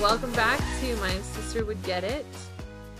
[0.00, 2.24] Welcome back to My Sister Would Get It.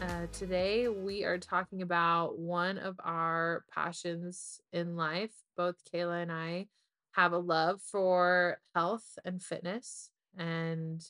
[0.03, 5.33] Uh, today we are talking about one of our passions in life.
[5.57, 6.67] Both Kayla and I
[7.13, 11.03] have a love for health and fitness and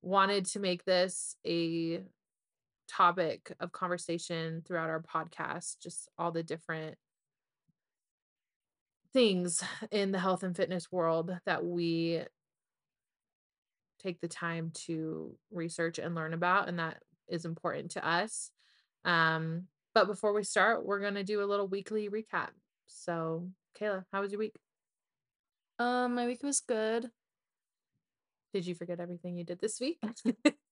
[0.00, 2.04] wanted to make this a
[2.88, 6.96] topic of conversation throughout our podcast, just all the different
[9.12, 12.22] things in the health and fitness world that we
[14.02, 18.50] take the time to research and learn about and that is important to us
[19.04, 19.62] um
[19.94, 22.48] but before we start we're going to do a little weekly recap
[22.86, 23.48] so
[23.80, 24.56] kayla how was your week
[25.78, 27.10] Um, my week was good.
[28.52, 29.98] did you forget everything you did this week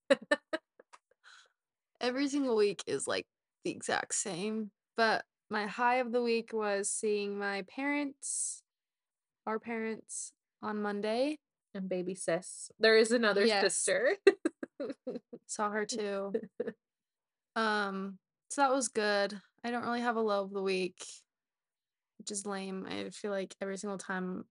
[2.01, 3.27] Every single week is like
[3.63, 8.63] the exact same, but my high of the week was seeing my parents,
[9.45, 11.37] our parents, on Monday.
[11.73, 13.61] And baby sis there is another Yes.
[13.75, 14.17] sister
[15.47, 16.33] Saw her too.
[17.55, 18.17] Um,
[18.49, 19.37] so that was good.
[19.63, 21.03] I don't really have a low of the week,
[22.17, 22.87] which is lame.
[22.89, 24.45] I feel like every single time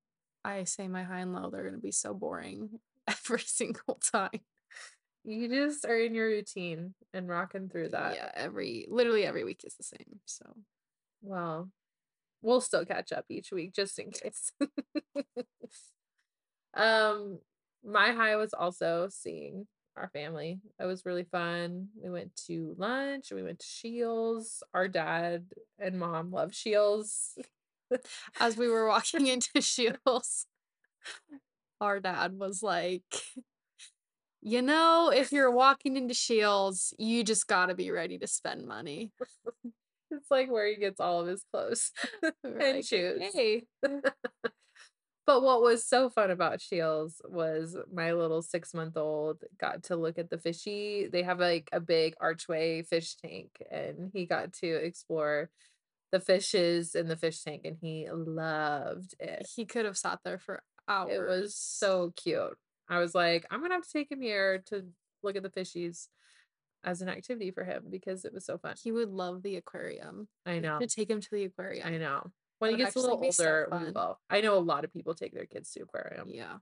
[0.44, 4.40] I say my high and low, they're gonna be so boring every single time.
[5.24, 9.62] you just are in your routine and rocking through that yeah, every literally every week
[9.64, 10.20] is the same.
[10.26, 10.44] So
[11.22, 11.70] well
[12.42, 14.52] we'll still catch up each week just in case
[16.74, 17.38] um
[17.84, 23.32] my high was also seeing our family that was really fun we went to lunch
[23.32, 25.44] we went to shields our dad
[25.78, 27.36] and mom love shields
[28.40, 30.46] as we were walking into Shields,
[31.80, 33.04] our dad was like,
[34.42, 39.12] You know, if you're walking into Shields, you just gotta be ready to spend money.
[40.10, 41.92] it's like where he gets all of his clothes
[42.44, 43.20] And like, shoes.
[43.28, 43.64] "Okay."
[45.26, 49.96] But what was so fun about Shields was my little six month old got to
[49.96, 51.08] look at the fishy.
[51.10, 55.50] They have like a big archway fish tank, and he got to explore
[56.10, 59.46] the fishes in the fish tank, and he loved it.
[59.54, 61.12] He could have sat there for hours.
[61.12, 62.56] It was so cute.
[62.88, 64.86] I was like, I'm gonna have to take him here to
[65.22, 66.08] look at the fishies
[66.82, 68.74] as an activity for him because it was so fun.
[68.82, 70.28] he would love the aquarium.
[70.46, 70.78] I know.
[70.78, 71.86] To take him to the aquarium.
[71.86, 72.30] I know.
[72.60, 74.20] When he gets a little so older, we will.
[74.28, 76.28] I know a lot of people take their kids to aquarium.
[76.28, 76.58] Yeah.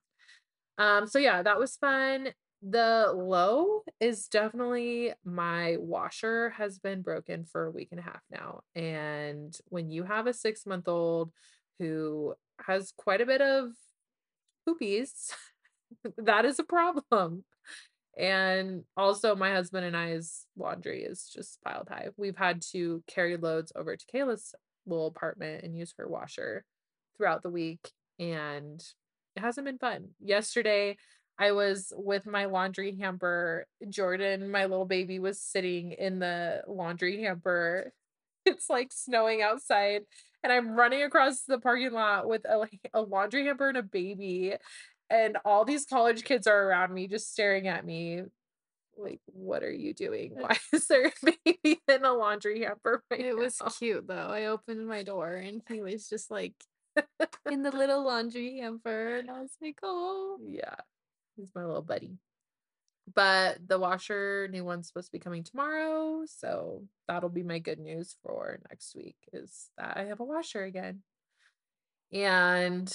[0.79, 2.29] Um, so yeah, that was fun.
[2.63, 8.23] The low is definitely my washer has been broken for a week and a half
[8.31, 8.61] now.
[8.77, 11.33] And when you have a six month old
[11.81, 12.35] who
[12.65, 13.71] has quite a bit of
[14.69, 15.33] poopies,
[16.17, 17.45] that is a problem.
[18.17, 22.09] And also, my husband and I's laundry is just piled high.
[22.17, 24.55] We've had to carry loads over to Kayla's
[24.89, 26.65] little apartment and use her washer
[27.17, 27.93] throughout the week.
[28.19, 28.83] And
[29.37, 30.09] it hasn't been fun.
[30.21, 30.97] Yesterday,
[31.39, 33.67] I was with my laundry hamper.
[33.89, 37.93] Jordan, my little baby, was sitting in the laundry hamper.
[38.47, 40.03] It's like snowing outside,
[40.43, 44.55] and I'm running across the parking lot with a, a laundry hamper and a baby.
[45.11, 48.23] And all these college kids are around me, just staring at me.
[48.99, 50.33] Like, what are you doing?
[50.37, 53.03] Why is there a baby in a laundry hamper?
[53.11, 54.29] Right It was now?" cute though.
[54.29, 56.55] I opened my door and he was just like
[57.51, 59.17] in the little laundry hamper.
[59.17, 60.39] And I was like, oh.
[60.43, 60.77] Yeah,
[61.37, 62.19] he's my little buddy.
[63.15, 67.79] But the washer new one's supposed to be coming tomorrow, so that'll be my good
[67.79, 71.03] news for next week is that I have a washer again.
[72.13, 72.93] And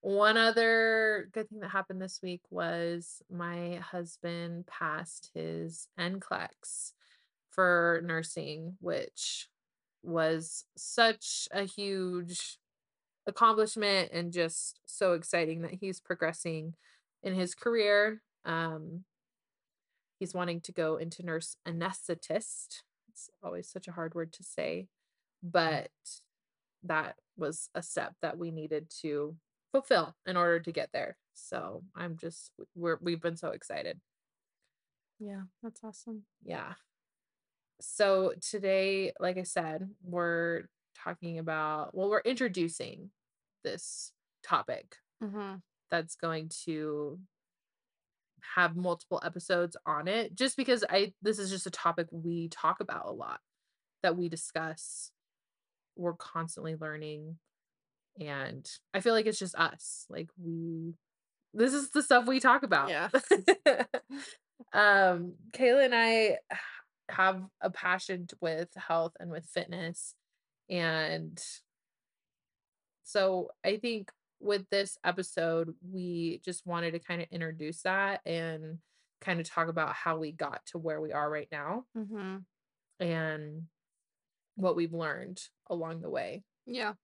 [0.00, 6.92] one other good thing that happened this week was my husband passed his NCLEX
[7.50, 9.48] for nursing, which
[10.02, 12.58] was such a huge
[13.26, 16.74] accomplishment and just so exciting that he's progressing
[17.22, 18.22] in his career.
[18.44, 19.04] Um,
[20.18, 22.82] he's wanting to go into nurse anesthetist.
[23.10, 24.86] It's always such a hard word to say,
[25.42, 25.90] but
[26.84, 29.36] that was a step that we needed to
[29.72, 31.16] fulfill in order to get there.
[31.34, 34.00] So I'm just we're we've been so excited.
[35.18, 36.22] Yeah, that's awesome.
[36.44, 36.74] Yeah.
[37.80, 40.64] So today, like I said, we're
[41.04, 43.10] talking about well, we're introducing
[43.64, 44.12] this
[44.42, 45.56] topic Mm-hmm.
[45.90, 47.18] that's going to
[48.54, 52.80] have multiple episodes on it just because I this is just a topic we talk
[52.80, 53.40] about a lot
[54.04, 55.10] that we discuss
[55.96, 57.38] we're constantly learning
[58.20, 60.94] and I feel like it's just us like we
[61.54, 63.08] this is the stuff we talk about Yeah.
[64.72, 66.38] um Kayla and I
[67.10, 70.14] have a passion with health and with fitness
[70.68, 71.42] and
[73.04, 74.10] so I think
[74.40, 78.78] with this episode, we just wanted to kind of introduce that and
[79.20, 82.44] kind of talk about how we got to where we are right now Mhm.
[83.00, 83.62] and
[84.54, 86.44] what we've learned along the way.
[86.66, 86.94] Yeah.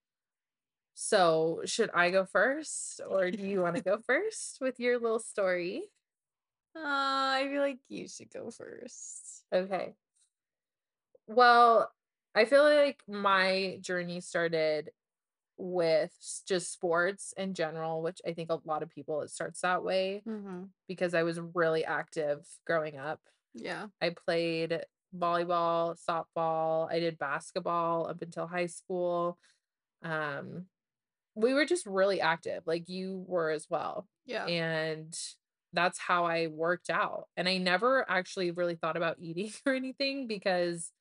[0.94, 5.18] So, should I go first or do you want to go first with your little
[5.18, 5.90] story?
[6.76, 9.44] Uh, I feel like you should go first.
[9.52, 9.96] Okay.
[11.26, 11.92] Well,
[12.34, 14.90] I feel like my journey started
[15.58, 19.84] with just sports in general, which I think a lot of people it starts that
[19.84, 20.72] way Mhm.
[20.88, 23.22] because I was really active growing up.
[23.54, 23.88] Yeah.
[24.02, 24.84] I played
[25.16, 29.38] volleyball, softball, I did basketball up until high school.
[30.02, 30.68] Um,
[31.34, 34.06] we were just really active, like you were as well.
[34.26, 34.46] Yeah.
[34.46, 35.16] And
[35.72, 37.24] that's how I worked out.
[37.36, 40.92] And I never actually really thought about eating or anything because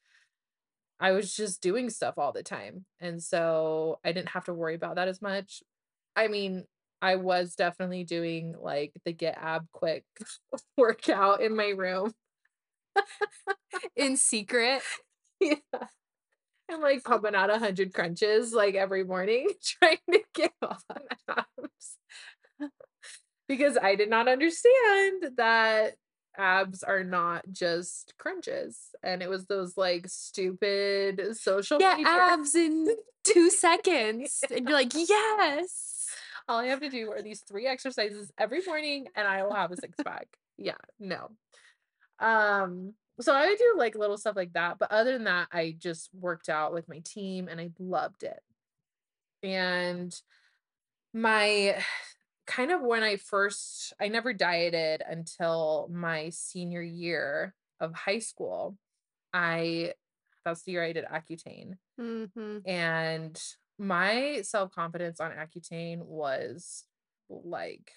[0.99, 2.85] I was just doing stuff all the time.
[2.99, 5.61] And so I didn't have to worry about that as much.
[6.15, 6.65] I mean,
[7.01, 10.05] I was definitely doing like the get ab quick
[10.77, 12.13] workout in my room.
[13.95, 14.81] In secret.
[15.39, 15.55] Yeah.
[16.69, 20.77] And like pumping out a hundred crunches like every morning, trying to get on
[21.29, 21.97] abs.
[23.47, 25.95] because I did not understand that
[26.37, 28.79] abs are not just crunches.
[29.03, 32.11] And it was those like stupid social Get media.
[32.13, 32.87] abs in
[33.23, 34.39] two seconds.
[34.49, 36.07] And you're like, yes.
[36.47, 39.71] All I have to do are these three exercises every morning and I will have
[39.71, 40.27] a six pack.
[40.57, 41.29] Yeah, no.
[42.19, 44.79] Um, so I would do like little stuff like that.
[44.79, 48.41] But other than that, I just worked out with my team and I loved it.
[49.43, 50.13] And
[51.13, 51.77] my
[52.47, 58.77] kind of when I first, I never dieted until my senior year of high school.
[59.33, 59.93] I,
[60.43, 61.77] that's the year I did Accutane.
[61.99, 62.57] Mm-hmm.
[62.67, 63.41] And
[63.79, 66.83] my self confidence on Accutane was
[67.29, 67.91] like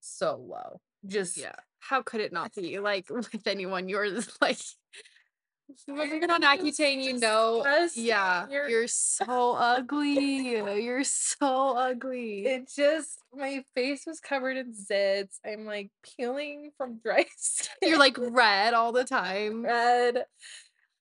[0.00, 0.80] so low.
[1.06, 1.54] Just Yeah.
[1.80, 2.78] How could it not be?
[2.78, 4.58] Like with anyone, yours like
[5.86, 7.62] when you're on Accutane, you know.
[7.94, 8.46] Yeah.
[8.48, 10.48] You're- You're so ugly.
[10.82, 12.46] You're so ugly.
[12.46, 15.38] it just my face was covered in zits.
[15.46, 17.90] I'm like peeling from dry skin.
[17.90, 19.62] You're like red all the time.
[19.64, 20.24] red.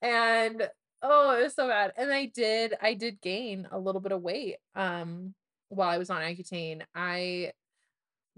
[0.02, 0.68] And
[1.02, 1.94] oh, it was so bad.
[1.98, 5.34] And I did I did gain a little bit of weight um
[5.70, 6.82] while I was on Accutane.
[6.94, 7.52] I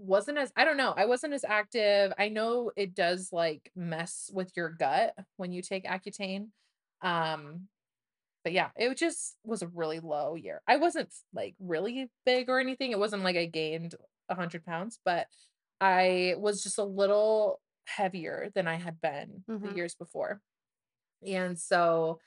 [0.00, 2.12] wasn't as I don't know, I wasn't as active.
[2.18, 6.48] I know it does like mess with your gut when you take Accutane.
[7.02, 7.68] Um
[8.44, 10.62] but yeah, it just was a really low year.
[10.66, 12.92] I wasn't like really big or anything.
[12.92, 13.94] It wasn't like I gained
[14.28, 15.26] a hundred pounds, but
[15.80, 19.74] I was just a little heavier than I had been the Mhm.
[19.74, 20.42] years before.
[21.26, 22.20] And so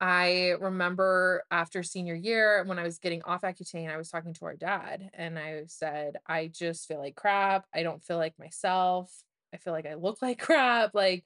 [0.00, 4.44] I remember after senior year, when I was getting off Accutane, I was talking to
[4.44, 7.66] our dad and I said, I just feel like crap.
[7.74, 9.12] I don't feel like myself.
[9.52, 10.94] I feel like I look like crap.
[10.94, 11.24] Like,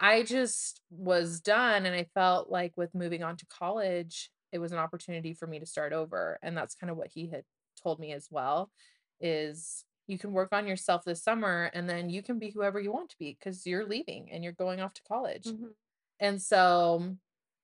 [0.00, 1.84] I just was done.
[1.86, 5.58] And I felt like with moving on to college, it was an opportunity for me
[5.58, 6.38] to start over.
[6.42, 7.44] And that's kind of what he had
[7.82, 8.70] told me as well
[9.20, 12.92] is you can work on yourself this summer and then you can be whoever you
[12.92, 15.46] want to be because you're leaving and you're going off to college.
[15.46, 15.74] Mhm.
[16.20, 17.16] And so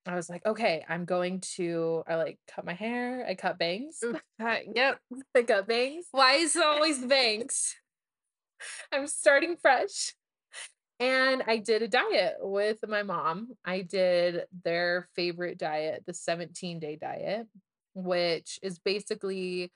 [0.09, 4.03] I was like, okay, I'm going to I like cut my hair, I cut bangs.
[4.41, 5.00] Uh, Yep.
[5.35, 6.07] I cut bangs.
[6.12, 7.75] Why is it always bangs?
[8.93, 10.15] I'm starting fresh.
[11.00, 13.49] And I did a diet with my mom.
[13.65, 17.47] I did their favorite diet, the 17 day diet,
[17.95, 19.73] which is basically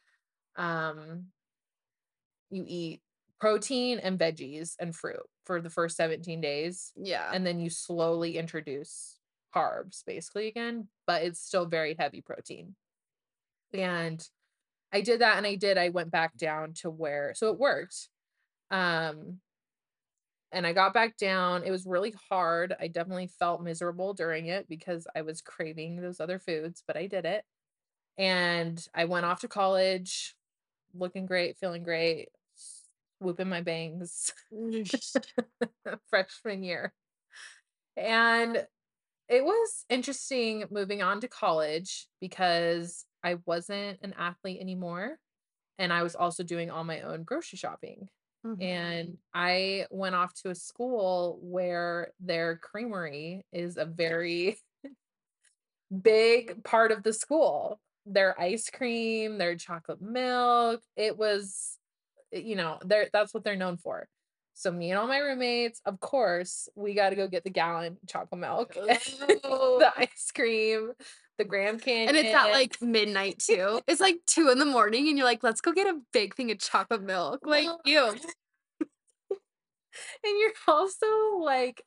[0.56, 1.26] um
[2.50, 3.00] you eat
[3.40, 7.30] protein and veggies and fruit for the first 17 days Yeah.
[7.32, 9.18] and then you slowly introduce
[9.54, 12.74] carbs basically again, but it's still very heavy protein.
[13.74, 14.26] And
[14.92, 18.08] I did that and I did I went back down to where so it worked.
[18.70, 19.40] Um
[20.52, 21.62] and I got back down.
[21.64, 22.74] It was really hard.
[22.78, 27.06] I definitely felt miserable during it because I was craving those other foods, but I
[27.06, 27.44] did it.
[28.18, 30.34] And I went off to college
[30.94, 32.28] looking great, feeling great,
[33.18, 34.32] whooping my bangs
[36.10, 36.92] freshman year.
[37.96, 38.66] And
[39.32, 45.18] it was interesting moving on to college because I wasn't an athlete anymore.
[45.78, 48.08] And I was also doing all my own grocery shopping.
[48.44, 48.60] Mhm.
[48.60, 54.58] And I went off to a school where their creamery is a very
[56.02, 57.80] big part of the school.
[58.06, 61.78] Their ice cream, their chocolate milk, it was,
[62.32, 64.08] you know, that's what they're known for.
[64.62, 67.96] So me and all my roommates, of course, we got to go get the gallon
[68.06, 70.92] chocolate milk, the ice cream,
[71.36, 73.80] the Graham Canyon, and it's at like midnight too.
[73.88, 76.52] It's like two in the morning, and you're like, let's go get a big thing
[76.52, 77.40] of chocolate milk.
[77.44, 78.06] Like you.
[78.06, 78.18] and
[80.22, 81.06] you're also
[81.40, 81.82] like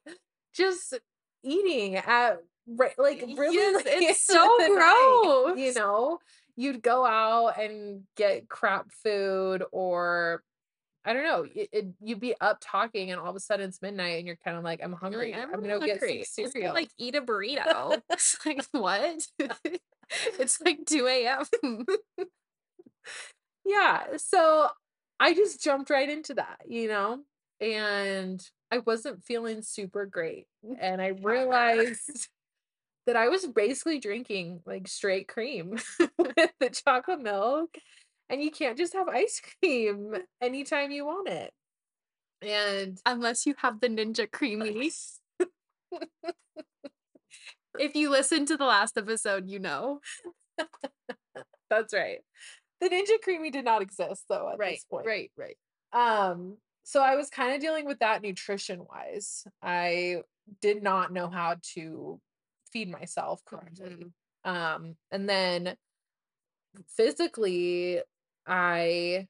[0.53, 0.99] just
[1.43, 6.19] eating at right like really Yes, late it's so the night, you know
[6.57, 10.43] you'd go out and get crap food or
[11.05, 13.81] I don't know it, it, you'd be up talking and all of a sudden it's
[13.81, 16.09] midnight and you're kind of like I'm hungry like, I'm I'm gonna go get some
[16.09, 16.25] hungry.
[16.25, 18.01] Cereal like eat a burrito.
[18.09, 19.27] It's like what?
[20.39, 21.85] it's like 2 a.m.
[23.65, 24.69] yeah so
[25.19, 27.19] I just jumped right into that you know
[27.59, 30.47] and I wasn't feeling super great
[30.79, 32.29] and I realized
[33.05, 35.77] that I was basically drinking like straight cream
[36.17, 37.77] with the chocolate milk,
[38.29, 41.51] and you can't just have ice cream anytime you want it.
[42.41, 44.91] And Unless you have the Ninja Creami.
[47.77, 49.99] If you listened to the last episode, you know.
[51.69, 52.19] that's right.
[52.79, 55.05] The Ninja Creami did not exist though at this point.
[55.05, 55.57] right, right.
[55.91, 59.45] Um, so I was kind of dealing with that nutrition wise.
[59.61, 60.21] I
[60.61, 62.19] did not know how to
[62.71, 64.05] feed myself correctly.
[64.45, 64.49] Mhm.
[64.49, 65.75] Um, and then
[66.95, 68.01] physically,
[68.47, 69.27] I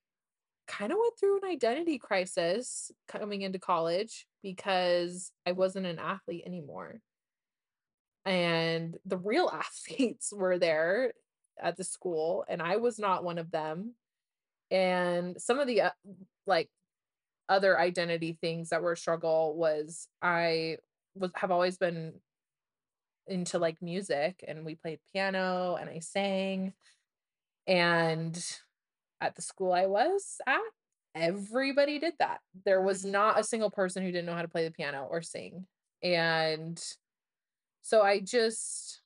[0.68, 6.44] kind of went through an identity crisis coming into college because I wasn't an athlete
[6.46, 7.02] anymore.
[8.26, 11.14] And the real athletes were there
[11.62, 13.94] at the school, and I was not one of them.
[14.72, 15.90] And some of the uh,
[16.48, 16.70] like
[17.48, 20.78] other identity things that were a struggle was I
[21.14, 22.14] was have always been
[23.28, 26.74] into like music and we played piano and I sang
[27.68, 28.44] and
[29.26, 30.60] at the school I was at,
[31.16, 32.42] everybody did that.
[32.66, 33.12] There was Mhm.
[33.12, 35.68] not a single person who didn't know how to play the piano or sing.
[36.04, 36.82] And
[37.82, 39.02] so I just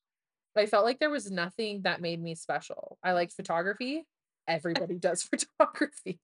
[0.56, 2.98] I felt like there was nothing that made me special.
[3.04, 4.06] I liked photography.
[4.48, 5.24] Everybody does
[5.60, 6.20] photography.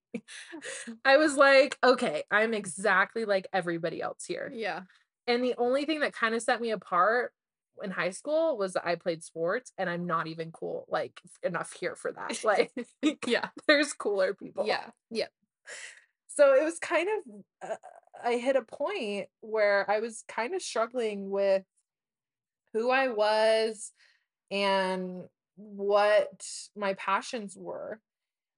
[1.06, 4.52] I was like, okay, I'm exactly like everybody else here.
[4.54, 4.82] Yeah.
[5.28, 7.32] And the only thing that kind of set me apart
[7.84, 11.96] in high school was I played sports and I'm not even cool like enough here
[11.96, 12.40] for that.
[12.44, 12.72] Like
[13.26, 13.50] Yeah.
[13.68, 14.66] there's cooler people.
[14.68, 14.86] Yeah.
[15.10, 15.28] Yeah.
[16.28, 17.76] So it was kind of uh,
[18.24, 21.64] I hit a point where I was kind of struggling with
[22.74, 23.92] who I was
[24.52, 25.24] and
[25.56, 28.00] what my passions were.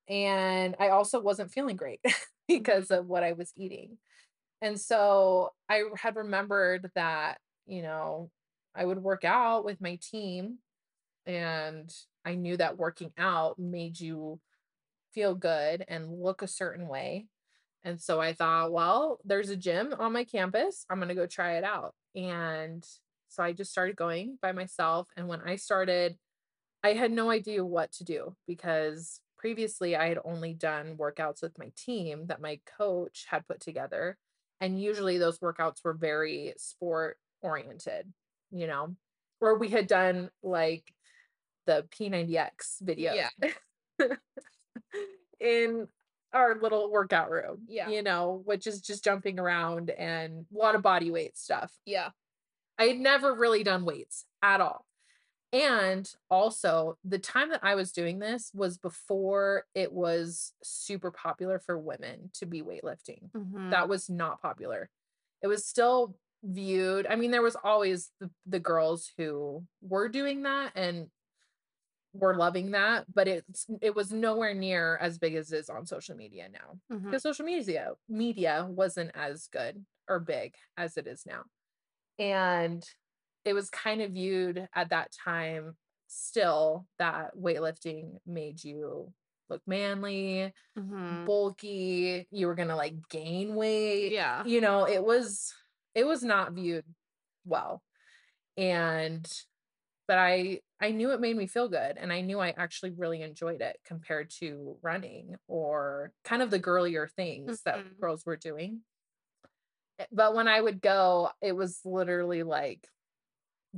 [0.10, 2.02] And I also wasn't feeling great
[2.48, 3.98] because of what I was eating.
[4.62, 8.32] And so I had remembered that, you know,
[8.78, 10.60] I would work out with my team
[11.26, 11.94] and
[12.24, 14.40] I knew that working out made you
[15.14, 17.26] feel good and look a certain way.
[17.84, 20.86] And so I thought, well, there's a gym on my campus.
[20.90, 21.96] I'm going to go try it out.
[22.16, 22.86] And
[23.30, 25.10] so I just started going by myself.
[25.18, 26.18] And when I started,
[26.84, 31.58] I had no idea what to do because previously I had only done workouts with
[31.58, 34.18] my team that my coach had put together.
[34.60, 38.14] And usually those workouts were very sport oriented,
[38.52, 38.96] you know,
[39.42, 40.84] or we had done like
[41.66, 43.30] the P90X video Yeah.
[45.40, 45.88] in
[46.34, 47.90] our little workout room, Yeah.
[47.90, 51.72] you know, which is just jumping around and a lot of body weight stuff.
[51.86, 52.10] Yeah.
[52.78, 54.86] I had never really done weights at all.
[55.54, 61.58] And also, the time that I was doing this was before it was super popular
[61.60, 63.32] for women to be weightlifting.
[63.32, 63.72] Mhm.
[63.72, 64.90] That was not popular.
[65.42, 67.08] It was still viewed.
[67.08, 71.08] I mean, there was always the, the girls who were doing that and
[72.14, 75.86] were loving that, but it's it was nowhere near as big as it is on
[75.86, 76.80] social media now.
[77.06, 81.44] Because social media media wasn't as good or big as it is now.
[82.18, 82.84] And
[83.46, 85.76] it was kind of viewed at that time
[86.08, 89.14] still that weightlifting made you
[89.50, 91.26] look manly, Mhm.
[91.26, 94.12] bulky, you were to like gain weight.
[94.12, 94.44] Yeah.
[94.44, 95.54] You know, it was
[95.98, 96.86] it was not viewed
[97.46, 97.84] well.
[98.58, 99.30] And
[100.08, 103.22] but I I knew it made me feel good and I knew I actually really
[103.24, 108.00] enjoyed it compared to running or kind of the girlier things that Mhm.
[108.02, 108.84] girls were doing.
[110.00, 112.90] Eh, But when I would go, it was literally like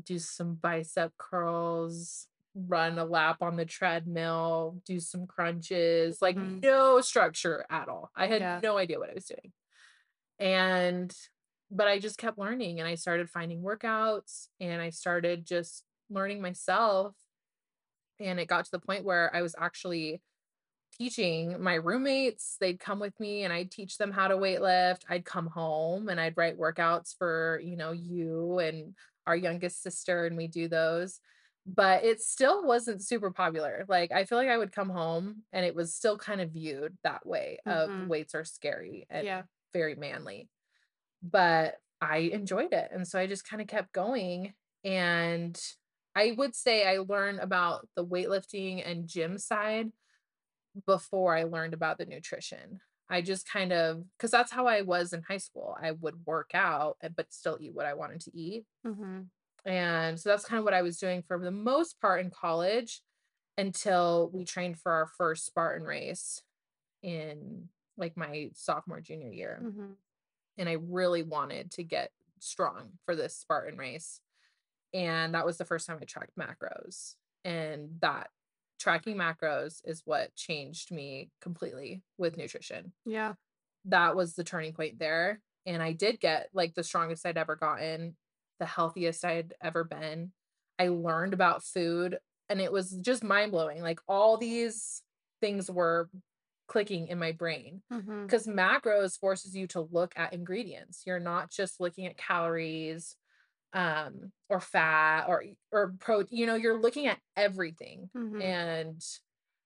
[0.01, 6.61] do some bicep curls, run a lap on the treadmill, do some crunches, like Mhm.
[6.63, 8.11] no structure at all.
[8.15, 8.61] I had Yeah.
[8.61, 9.53] no idea what I was doing.
[10.39, 11.15] And
[11.71, 16.41] but I just kept learning and I started finding workouts and I started just learning
[16.41, 17.15] myself
[18.19, 20.21] and it got to the point where I was actually
[20.93, 22.57] teaching my roommates.
[22.59, 25.05] They'd come with me and I'd teach them how to weight lift.
[25.09, 28.95] I'd come home and I'd write workouts for, you know, you and
[29.27, 31.21] our youngest sister and we do those.
[31.67, 33.85] But it still wasn't super popular.
[33.89, 36.97] Like I feel like I would come home and it was still kind of viewed
[37.03, 38.09] that way of Mhm.
[38.09, 39.43] weights are scary and Yeah.
[39.73, 40.49] very manly.
[41.21, 42.89] But I enjoyed it.
[42.91, 44.53] And so I just kind of kept going.
[44.83, 45.59] And
[46.15, 49.91] I would say I learned about the weightlifting and gym side
[50.85, 52.79] before I learned about the nutrition.
[53.09, 55.75] I just kind of, because that's how I was in high school.
[55.81, 58.65] I would work out, uh, but still eat what I wanted to eat.
[58.85, 59.29] Mhm.
[59.65, 63.01] And so that's kind of what I was doing for the most part in college
[63.57, 66.43] until we trained for our first Spartan race
[67.01, 69.59] in like my sophomore, junior year.
[69.61, 69.97] Mhm.
[70.60, 74.22] And I really wanted to get strong for this Spartan race.
[74.94, 77.16] And that was the first time I tracked macros.
[77.44, 78.30] And that
[78.80, 82.94] tracking macros is what changed me completely with nutrition.
[83.06, 83.34] Yeah.
[83.86, 85.42] That was the turning point there.
[85.66, 88.16] And I did get like the strongest I'd ever gotten,
[88.60, 90.32] the healthiest I'd ever been.
[90.78, 93.82] I learned about food and it was just mind blowing.
[93.82, 95.04] Like all these
[95.42, 96.10] things were
[96.69, 97.83] clicking in my brain
[98.27, 101.03] because macros forces you to look at ingredients.
[101.07, 103.17] You're not just looking at calories
[103.73, 108.41] um or fat or or protein you know you're looking at everything Mhm.
[108.41, 109.03] and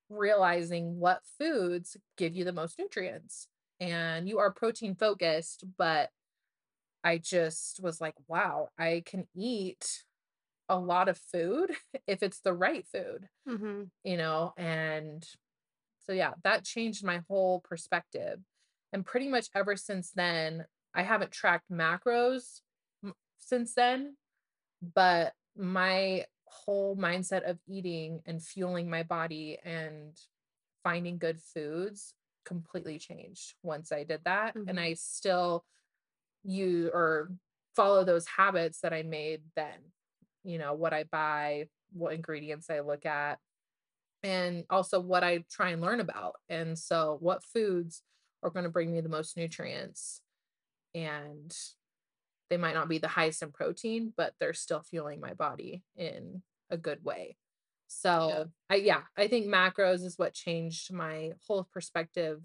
[0.10, 3.48] realizing what foods give you the most nutrients
[3.79, 6.12] and you are protein focused but
[7.03, 10.03] i just was like wow i can eat
[10.69, 11.72] a lot of food
[12.07, 13.91] if it's the right food Mhm.
[14.03, 15.27] you know and
[16.03, 18.39] so yeah that changed my whole perspective
[18.91, 22.62] and pretty much ever since then i haven't tracked macros
[23.39, 24.15] since then
[24.93, 30.17] but my whole mindset of eating and fueling my body and
[30.83, 32.13] finding good foods
[32.45, 34.55] completely changed once I did that.
[34.55, 34.83] And Mhm.
[34.83, 35.65] I still
[36.43, 37.31] use or
[37.75, 39.93] follow those habits that I made then.
[40.43, 43.39] You know, what I buy, what ingredients I look at,
[44.24, 46.36] and also what I try and learn about.
[46.50, 48.01] And so, what foods
[48.42, 50.22] are going to bring me the most nutrients?
[50.96, 51.55] And
[52.50, 56.42] they might not be the highest in protein, but they're still fueling my body in
[56.70, 57.36] a good way.
[57.36, 57.36] Yeah.
[57.88, 62.42] So, I yeah, I think macros is what changed my whole perspective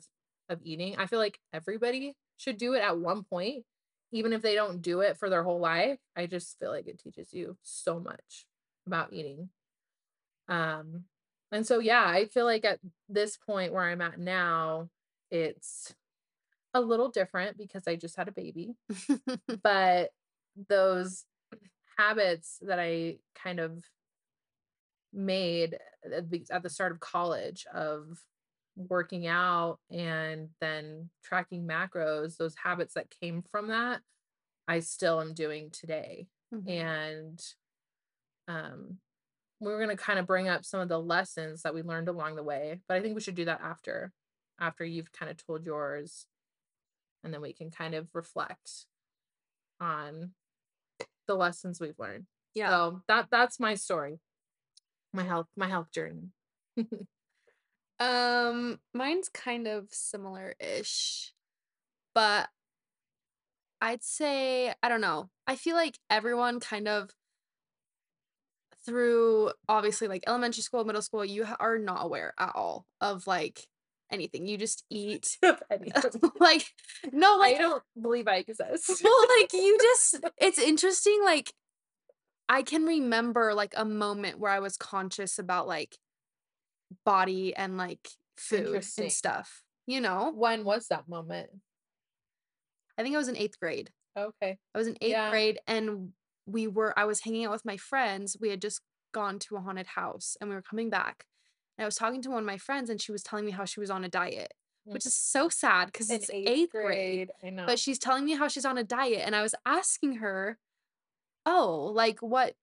[0.49, 0.97] of eating.
[0.99, 3.65] I feel like everybody should do it at one point,
[4.13, 5.99] even if they don't do it for their whole life.
[6.17, 8.47] I just feel like it teaches you so much
[8.87, 9.51] about eating.
[10.49, 11.05] Um,
[11.53, 14.89] and so yeah, I feel like at this point where I'm at now,
[15.31, 15.95] it's
[16.75, 18.75] a little different because I just had a baby
[19.63, 20.11] but
[20.69, 21.25] those
[21.99, 23.85] habits that I kind of
[25.13, 28.19] made at the, at the start of college of
[28.77, 34.01] working out and then tracking macros, those habits that came from that,
[34.69, 36.29] I still am doing today.
[36.55, 36.69] Mhm.
[36.71, 37.45] And
[38.49, 38.99] um,
[39.61, 42.37] we're going to kind of bring up some of the lessons that we learned along
[42.37, 44.13] the way, but I think we should do that after,
[44.61, 46.27] after you've kind of told yours,
[47.25, 48.87] and then we can kind of reflect
[49.81, 50.33] on
[51.27, 52.27] the lessons we've learned.
[52.55, 52.71] Yeah.
[52.71, 54.19] So that that's my story.
[55.13, 56.31] My health my health journey.
[58.01, 61.33] Um, mine's kind of similar-ish,
[62.15, 62.49] but
[63.81, 65.31] I'd say, I don't know.
[65.47, 67.11] I feel like everyone kind of
[68.85, 73.67] through obviously like elementary school, middle school, you are not aware at all of like
[74.11, 74.47] anything.
[74.47, 75.37] You just eat
[76.41, 76.65] like
[77.13, 79.01] no, like I don't believe I exist.
[79.03, 81.53] well, like you just it's interesting like
[82.49, 85.99] I can remember like a moment where I was conscious about like
[87.05, 89.63] body and like food and stuff.
[89.87, 90.33] You know?
[90.35, 91.49] when was that moment?
[92.99, 93.91] I think I was in 8th grade.
[94.19, 94.59] Okay.
[94.75, 95.31] I was in 8th Yeah.
[95.31, 96.13] grade and
[96.49, 98.37] we were I was hanging out with my friends.
[98.41, 98.81] We had just
[99.13, 101.25] gone to a haunted house and we were coming back.
[101.77, 103.65] And I was talking to one of my friends and she was telling me how
[103.65, 104.53] she was on a diet,
[104.85, 105.07] which mm.
[105.07, 106.71] is so sad because it's eighth, 8th grade.
[106.71, 107.31] grade.
[107.45, 107.67] I know.
[107.67, 110.59] But she's telling me how she's on a diet and I was asking her,
[111.47, 112.55] "Oh, like what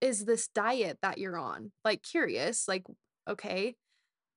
[0.00, 2.84] is this diet that you're on?" Like curious, like
[3.28, 3.76] okay.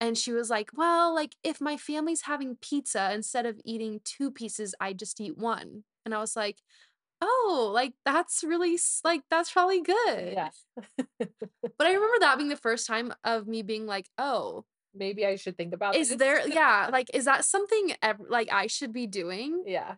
[0.02, 4.32] And she was like, "Well, like if my family's having pizza instead of eating two
[4.32, 6.58] pieces, I just eat one." And I was like,
[7.26, 10.52] "Oh, like that's really like that's probably good." yeah.
[11.78, 15.36] But I remember that being the first time of me being like, "Oh, Maybe I
[15.36, 16.18] should think about is this.
[16.18, 19.98] there yeah, like is that something ev- like I should be doing?" yeah.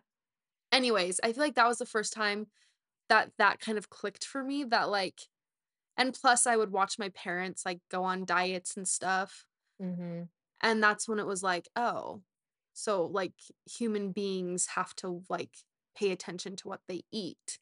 [0.72, 2.48] anyways, I feel like that was the first time
[3.08, 5.22] that that kind of clicked for me that like
[5.96, 9.46] and plus I would watch my parents like go on diets and stuff
[9.78, 10.28] hmm
[10.60, 12.22] and that's when it was like, oh,
[12.72, 13.34] so like
[13.66, 15.56] human beings have to like
[15.98, 17.58] pay attention to what they eat.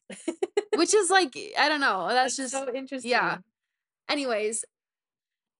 [0.75, 3.09] Which is like I don't know, that's, just so interesting.
[3.11, 3.39] yeah.
[4.09, 4.63] Anyways,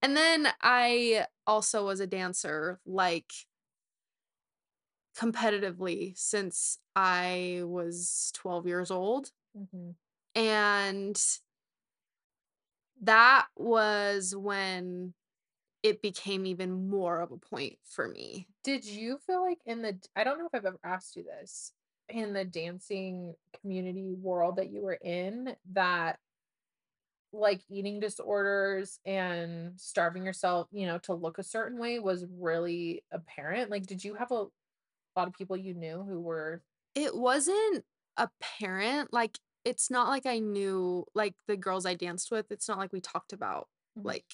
[0.01, 3.31] and then I also was a dancer like
[5.17, 9.31] competitively since I was 12 years old.
[9.57, 9.95] Mhm.
[10.35, 11.19] And
[13.01, 15.13] that was when
[15.83, 18.47] it became even more of a point for me.
[18.63, 21.73] Did you feel like in the I don't know if I've ever asked you this,
[22.10, 26.20] in the dancing community world that you were in, that
[27.34, 33.04] like, eating disorders and starving yourself, you know, to look a certain way was really
[33.12, 33.70] apparent?
[33.70, 34.48] Like, did you have a
[35.15, 36.63] lot of people you knew who were
[36.96, 37.86] It wasn't
[38.17, 42.78] apparent, like, it's not like I knew like, the girls I danced with, it's not
[42.78, 44.17] like we talked about, Mhm.
[44.24, 44.26] like,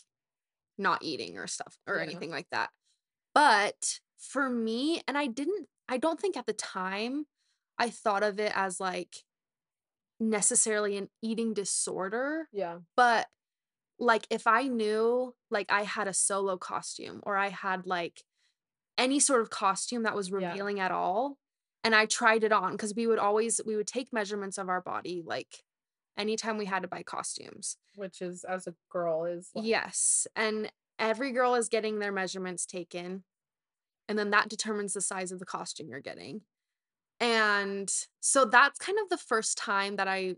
[0.78, 2.02] not eating or stuff or Yeah.
[2.02, 2.72] anything like that.
[3.36, 7.28] But for me and I didn't I don't think at the time
[7.84, 9.26] I thought of it as, like,
[10.20, 12.80] necessarily an eating disorder, Yeah.
[12.96, 13.28] but,
[14.00, 18.24] like, if I knew, like, I had a solo costume or I had, like,
[18.98, 20.54] any sort of costume that was Yeah.
[20.54, 21.40] revealing at all,
[21.84, 24.82] and I tried it on cuz we would always we would take measurements of our
[24.82, 25.64] body, like,
[26.18, 27.78] anytime we had to buy costumes.
[27.96, 32.66] Which is as a girl is like Yes, and every girl is getting their measurements
[32.66, 33.24] taken,
[34.10, 36.46] and then that determines the size of the costume you're getting.
[37.24, 37.90] And
[38.22, 40.36] so that's kind of the first time that I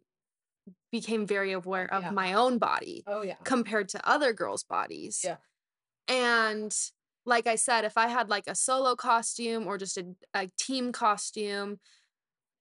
[0.91, 2.11] became very aware of Yeah.
[2.11, 3.37] my own body Oh, yeah.
[3.45, 5.21] compared to other girls' bodies.
[5.23, 5.37] Yeah.
[6.07, 6.75] And
[7.25, 10.91] like I said, if I had, like, a solo costume or just a a team
[10.93, 11.79] costume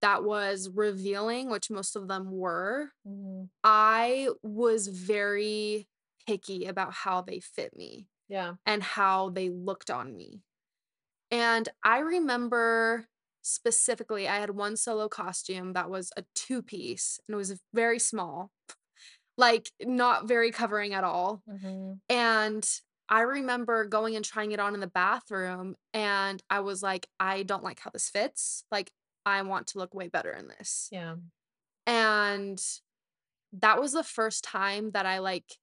[0.03, 3.51] that was revealing, which most of them were, Mhm.
[3.65, 5.89] I was very
[6.27, 8.57] picky about how they fit me Yeah.
[8.67, 10.43] and how they looked on me.
[11.31, 13.09] And I remember
[13.45, 18.53] specifically, I had 1 solo costume that was a two-piece, and it was very small,
[19.39, 21.43] like, not very covering at all.
[21.47, 22.01] Mhm.
[22.11, 22.69] And
[23.11, 27.45] I remember going and trying it on in the bathroom, and I was like, "I
[27.45, 28.93] don't like how this fits, like,
[29.27, 31.17] I want to look way better in this." Yeah.
[31.87, 32.63] And
[33.53, 35.59] that was the first time that I, like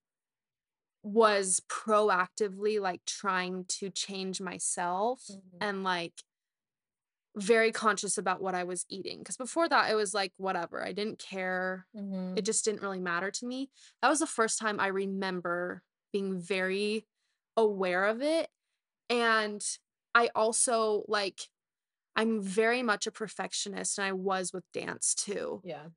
[1.04, 5.60] was proactively, like, trying to change myself Mhm.
[5.60, 6.22] and, like
[7.38, 9.20] very conscious about what I was eating.
[9.20, 11.88] Because before that, it was like, whatever, I didn't care,
[12.36, 12.46] it Mhm.
[12.46, 13.72] just didn't really matter to me.
[14.02, 17.08] That was the first time I remember being very
[17.58, 18.50] aware of it,
[19.10, 19.66] and
[20.16, 21.50] I also, like
[22.18, 25.64] I'm very much a perfectionist, and I was with dance too.
[25.64, 25.90] Yeah.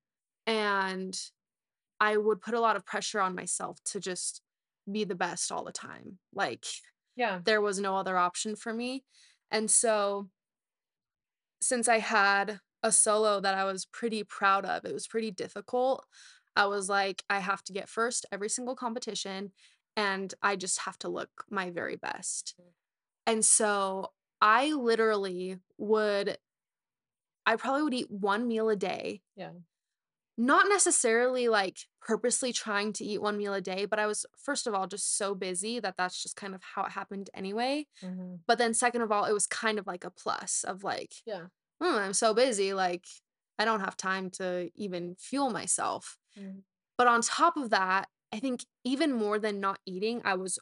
[0.47, 1.19] And
[2.01, 4.43] I would put a lot of pressure on myself to just
[4.91, 6.67] be the best all the time, like,
[7.17, 7.43] Yeah.
[7.45, 9.05] there was no other option for me,
[9.51, 10.31] and so
[11.65, 16.07] since I had a solo that I was pretty proud of, it was pretty difficult,
[16.57, 19.53] I was like, "I have to get 1st every single competition,
[19.97, 22.75] and I just have to look my very best." Mm.
[23.27, 26.39] And so, I literally would
[27.47, 29.53] I probably would eat 1 meal a day Yeah.
[30.37, 34.67] Not necessarily, like, purposely trying to eat 1 meal a day, but I was, first
[34.67, 37.87] of all, just so busy that that's just kind of how it happened anyway.
[38.03, 38.45] Mhm.
[38.47, 41.49] But then second of all, it was kind of like a plus of, like, Yeah.
[41.83, 43.07] "Hmm, I'm so busy, like,
[43.59, 46.65] I don't have time to even fuel myself." Mhm.
[46.99, 50.59] But on top of that, I think even more than not eating, I was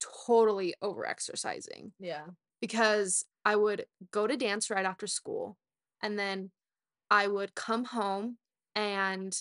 [0.00, 1.94] totally over-exercising.
[1.98, 2.36] Yeah.
[2.60, 5.58] Because I would go to dance right after school,
[6.02, 6.52] and then
[7.10, 8.38] I would come home,
[8.76, 9.36] and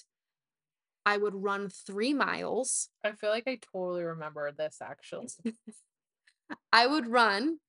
[1.06, 2.90] I would run 3 miles.
[3.04, 5.28] I feel like I totally remember this, actually.
[6.74, 7.60] I would run,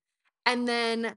[0.46, 1.16] and then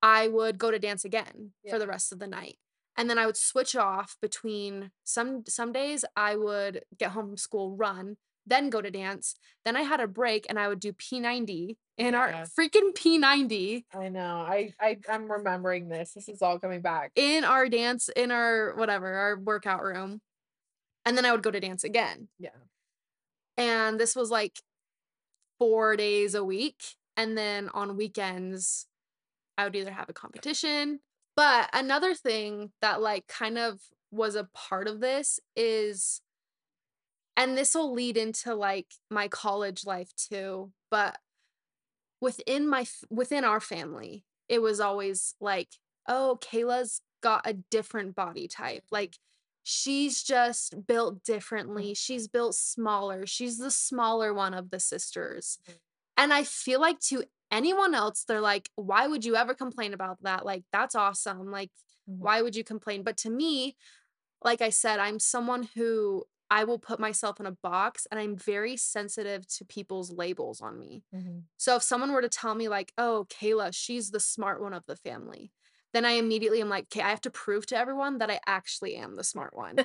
[0.00, 2.58] I would go to dance again for the rest of the night,
[2.96, 7.36] and then I would switch off between some some days, I would get home from
[7.36, 8.16] school, run,
[8.48, 9.34] then go to dance,
[9.64, 14.08] then I had a break, and I would do P90 in our freaking P90 I
[14.08, 17.12] know, I I I'm remembering this, this is all coming back.
[17.16, 20.20] in our dance in our whatever, our workout room,
[21.04, 22.28] and then I would go to dance again.
[22.38, 22.50] Yeah.
[23.56, 24.60] And this was, like,
[25.58, 28.86] 4 days a week, and then on weekends,
[29.56, 31.00] I would either have a competition.
[31.34, 33.80] But another thing that, like, kind of
[34.12, 36.20] was a part of this is
[37.38, 41.20] and this'll lead into, like, my college life too, but
[42.20, 45.74] within my within our family, it was always like,
[46.08, 49.18] "Oh, Kayla's got a different body type, like,
[49.62, 55.78] she's just built differently, she's built smaller, she's the smaller one of the sisters." Mhm.
[56.16, 60.22] And I feel like to anyone else, they're like, "Why would you ever complain about
[60.24, 60.44] that?
[60.46, 61.72] Like, that's awesome, like,
[62.06, 62.18] Mhm.
[62.18, 63.76] why would you complain?" But to me,
[64.42, 68.36] like I said, I'm someone who I will put myself in a box, and I'm
[68.36, 71.04] very sensitive to people's labels on me.
[71.12, 71.48] Mhm.
[71.58, 74.86] So if someone were to tell me like, "Oh, Kayla, she's the smart one of
[74.86, 75.52] the family."
[75.94, 78.96] then I immediately am like, okay, I have to prove to everyone that I actually
[78.96, 79.84] am the smart one.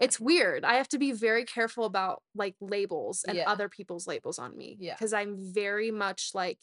[0.00, 0.64] it's weird.
[0.64, 3.46] I have to be very careful about like labels and Yeah.
[3.46, 4.78] other people's labels on me.
[4.78, 4.96] Yeah.
[4.96, 6.60] Because I'm very much like,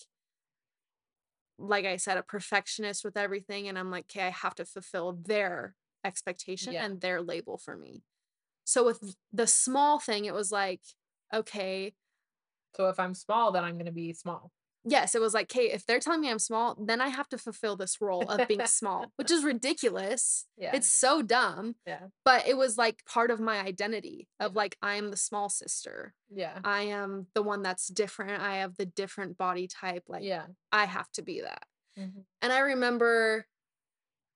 [1.57, 3.67] like I said, a perfectionist with everything.
[3.67, 6.79] And I'm like, okay, I have to fulfill their expectation Yeah.
[6.79, 8.03] and their label for me.
[8.69, 10.81] So with the small thing, it was like,
[11.33, 11.93] okay,
[12.75, 14.51] So if I'm small, then I'm gonna be small.
[14.85, 17.37] yes, it was like, okay, if they're telling me I'm small, then I have to
[17.39, 20.45] fulfill this role of being small, which is ridiculous.
[20.55, 20.75] Yeah.
[20.75, 21.75] It's so dumb.
[21.87, 22.09] Yeah.
[22.23, 26.13] But it was like part of my identity of like, I'm the small sister.
[26.29, 26.59] Yeah.
[26.63, 28.39] I am the one that's different.
[28.41, 30.03] I have the different body type.
[30.07, 30.45] Like, yeah.
[30.71, 31.65] I have to be that.
[31.97, 32.23] Mhm.
[32.43, 33.47] And I remember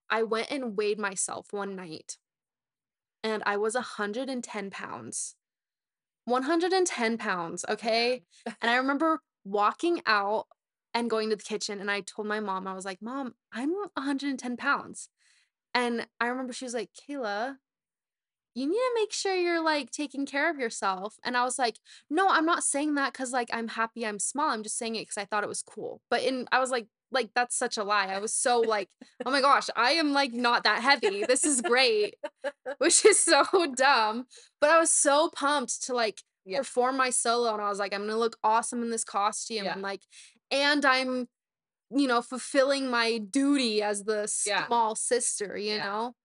[0.10, 2.17] I went and weighed myself one night
[3.23, 5.36] and I was 110 pounds.
[6.25, 8.23] 110 pounds, okay?
[8.62, 10.47] And I remember walking out
[10.93, 13.71] and going to the kitchen and I told my mom, I was like, Mom, I'm
[13.71, 15.09] 110 pounds.
[15.73, 17.55] And I remember she was like, Kayla,
[18.55, 21.15] you need to make sure you're like taking care of yourself.
[21.23, 24.49] And I was like, no, I'm not saying that because like I'm happy I'm small.
[24.49, 26.01] I'm just saying it because I thought it was cool.
[26.09, 28.08] But in I was like, like that's such a lie.
[28.08, 28.89] I was so like,
[29.26, 31.23] oh my gosh, I am like not that heavy.
[31.26, 32.15] This is great.
[32.80, 33.43] Which is so
[33.76, 34.26] dumb.
[34.60, 36.60] But I was so pumped to like Yeah.
[36.60, 37.54] perform my solo.
[37.54, 39.65] And I was like, I'm gonna look awesome in this costume.
[39.65, 39.73] Yeah.
[39.73, 40.02] And like,
[40.52, 41.28] and I'm,
[41.89, 44.65] you know, fulfilling my duty as the Yeah.
[44.67, 46.15] small sister, you know?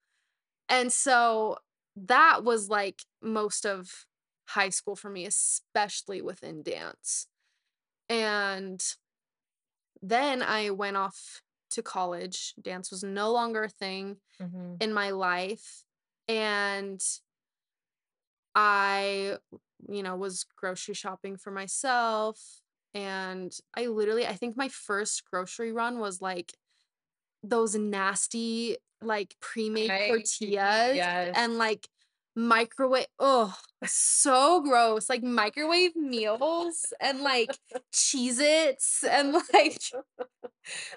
[0.68, 1.58] And so
[1.96, 4.06] that was like most of
[4.48, 7.26] high school for me, especially within dance.
[8.08, 8.82] And
[10.02, 12.54] then I went off to college.
[12.60, 14.82] Dance was no longer a thing Mhm.
[14.82, 15.84] in my life.
[16.26, 17.02] And
[18.54, 19.38] I,
[19.88, 22.62] you know, was grocery shopping for myself.
[22.94, 26.54] And I literally, I think my first grocery run was like
[27.42, 31.34] those nasty, like pre made tortillas yes.
[31.36, 31.88] and like
[32.38, 33.06] microwave.
[33.18, 35.08] Oh, so gross.
[35.08, 37.50] Like microwave meals and like
[37.92, 39.80] Cheez Its and like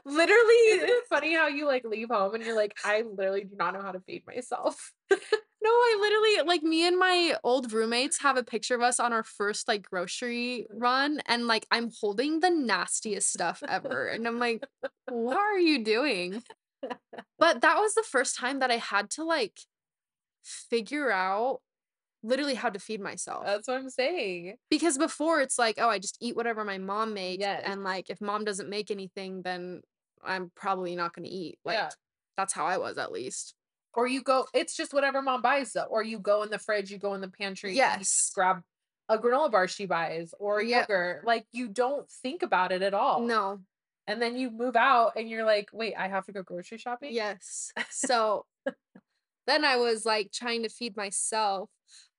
[0.06, 0.56] literally.
[0.72, 3.74] Isn't it funny how you like leave home and you're like, I literally do not
[3.74, 4.92] know how to feed myself.
[5.64, 9.14] No, I literally like me and my old roommates have a picture of us on
[9.14, 14.40] our first like grocery run and like I'm holding the nastiest stuff ever and I'm
[14.40, 14.64] like
[15.08, 16.42] what are you doing?
[17.38, 19.60] But that was the first time that I had to like
[20.44, 21.60] figure out
[22.24, 23.46] literally how to feed myself.
[23.46, 24.56] That's what I'm saying.
[24.70, 27.64] because before it's like, oh, I just eat whatever my mom makes Yes.
[27.66, 29.82] and like if mom doesn't make anything then
[30.24, 31.58] I'm probably not going to eat.
[31.66, 31.90] Like Yeah.
[32.38, 33.56] that's how I was at least.
[33.94, 35.84] Or you go, it's just whatever mom buys though.
[35.90, 38.32] Or you go in the fridge, you go in the pantry, Yes.
[38.36, 38.62] grab
[39.10, 40.90] a granola bar she buys or Yep.
[40.90, 41.26] yogurt.
[41.26, 43.22] Like you don't think about it at all.
[43.22, 43.62] No.
[44.08, 47.14] And then you move out and you're like, wait, I have to go grocery shopping?
[47.14, 47.72] Yes.
[47.90, 48.46] So
[49.48, 51.70] then I was like trying to feed myself,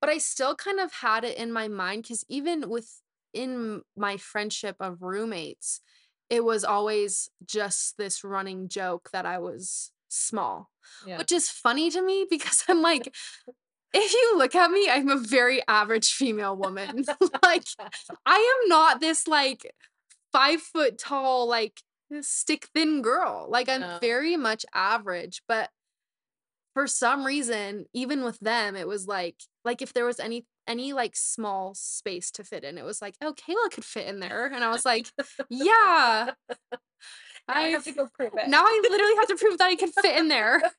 [0.00, 4.76] but I still kind of had it in my mind because even within my friendship
[4.80, 5.80] of roommates,
[6.28, 10.70] it was always just this running joke that I was small,
[11.06, 11.18] Yeah.
[11.18, 13.14] which is funny to me because I'm like,
[13.94, 17.04] if you look at me, I'm a very average female woman.
[17.42, 17.64] like,
[18.24, 19.72] I am not this like
[20.32, 21.82] five foot tall, like
[22.20, 23.46] stick thin girl.
[23.48, 23.98] Like I'm No.
[24.00, 25.70] very much average, but
[26.74, 30.92] for some reason, even with them, it was like like if there was any any
[30.92, 34.46] like small space to fit in, it was like, oh, Kayla could fit in there.
[34.46, 35.10] And I was like,
[35.50, 36.30] yeah.
[37.48, 38.48] I I have to go prove it.
[38.48, 40.62] now I literally have to prove that I can fit in there.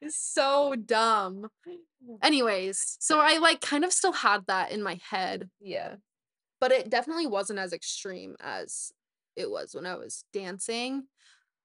[0.00, 1.48] It's so dumb.
[2.22, 5.96] Anyways, so I like kind of still had that in my head yeah.
[6.60, 8.92] but it definitely wasn't as extreme as
[9.34, 11.08] it was when I was dancing.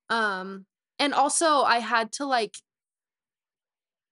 [0.10, 0.66] Um
[1.00, 2.56] and also I had to like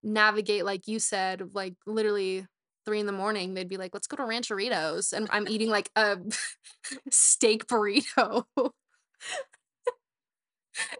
[0.02, 2.46] navigate like you said like literally
[2.84, 5.88] three in the morning they'd be like let's go to Rancheritos and i'm eating like
[5.94, 6.16] a
[7.10, 8.44] steak burrito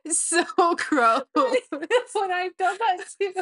[0.09, 0.45] so
[0.77, 3.33] gross when I've done that too.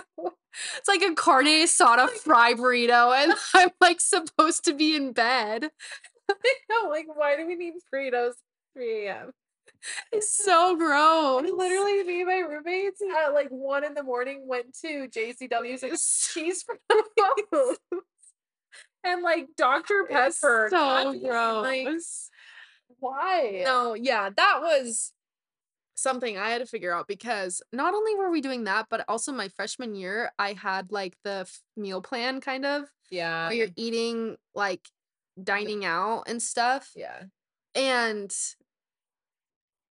[0.78, 5.70] it's like a carne asada fry burrito and i'm like supposed to be in bed
[6.70, 8.34] I'm like, why do we need burritos
[8.74, 9.32] 3 a.m.?
[10.12, 14.74] It's so gross Literally, me and my roommates at like one in the morning went
[14.82, 15.92] to JCW's like
[16.32, 16.64] cheese
[17.18, 17.76] fries
[19.04, 20.06] and like Dr.
[20.10, 20.68] It's Pepper.
[20.70, 22.28] so coffee, and, Like, gross.
[22.98, 23.62] why?
[23.64, 25.12] No, yeah, that was
[25.94, 29.32] something I had to figure out because not only were we doing that, but also
[29.32, 33.48] my freshman year, I had like the meal plan kind of Yeah.
[33.48, 34.86] where you're eating like
[35.42, 36.90] dining out and stuff.
[36.94, 37.24] yeah.
[37.74, 38.34] And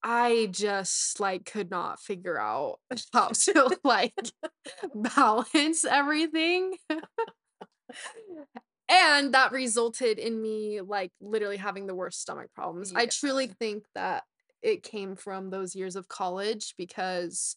[0.04, 2.80] I just like could not figure out
[3.14, 4.14] how to like
[4.96, 6.76] balance everything.
[8.90, 12.94] and that resulted in me like literally having the worst stomach problems.
[12.96, 14.24] I truly think that
[14.62, 17.56] it came from those years of college because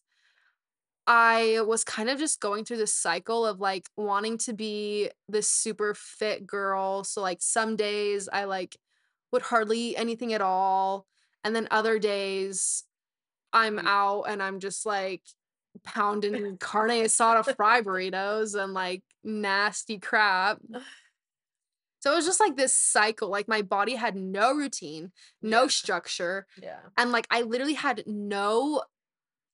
[1.06, 5.48] I was kind of just going through this cycle of like wanting to be this
[5.48, 7.02] super fit girl.
[7.02, 8.76] So like some days I like
[9.32, 11.06] would hardly eat anything at all.
[11.44, 12.84] And then other days
[13.52, 13.86] I'm mm.
[13.86, 15.22] out and I'm just like
[15.84, 20.58] pounding carne asada fry burritos and like nasty crap.
[22.00, 23.28] So it was just like this cycle.
[23.28, 25.68] Like my body had no routine, no Yeah.
[25.68, 26.80] structure, Yeah.
[26.96, 28.82] and like I literally had no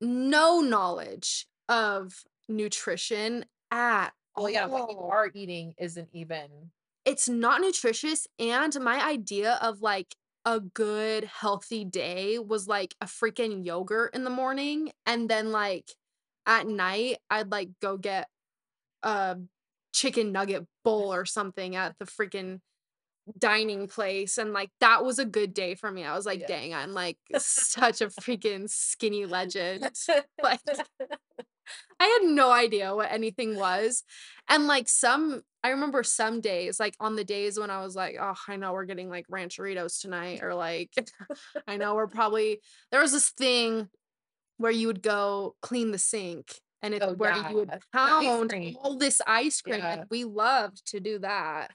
[0.01, 4.45] no knowledge of nutrition at all.
[4.45, 6.71] Well, yeah, what you are eating isn't even
[7.05, 10.15] It's not nutritious and my idea of like
[10.49, 15.91] a good healthy day was like a freaking yogurt in the morning and then like
[16.47, 18.29] at night I'd like go get
[19.03, 19.37] a
[19.93, 22.61] chicken nugget bowl or something at the freaking
[23.39, 26.05] dining place and like that was a good day for me.
[26.05, 26.47] I was like, Yeah.
[26.47, 29.89] dang, I'm like such a freaking skinny legend.
[30.43, 30.61] Like
[32.01, 34.05] I had no idea what anything was.
[34.49, 38.17] And like some I remember some days, like on the days when I was like,
[38.21, 40.91] oh, I know we're getting like rancheritos tonight, or like
[41.67, 43.89] I know we're probably there was this thing
[44.59, 46.53] where you would go clean the sink
[46.83, 49.79] and it's Oh, where yeah, you would pound all this ice cream.
[49.79, 49.93] Yeah.
[49.93, 51.73] And we loved to do that.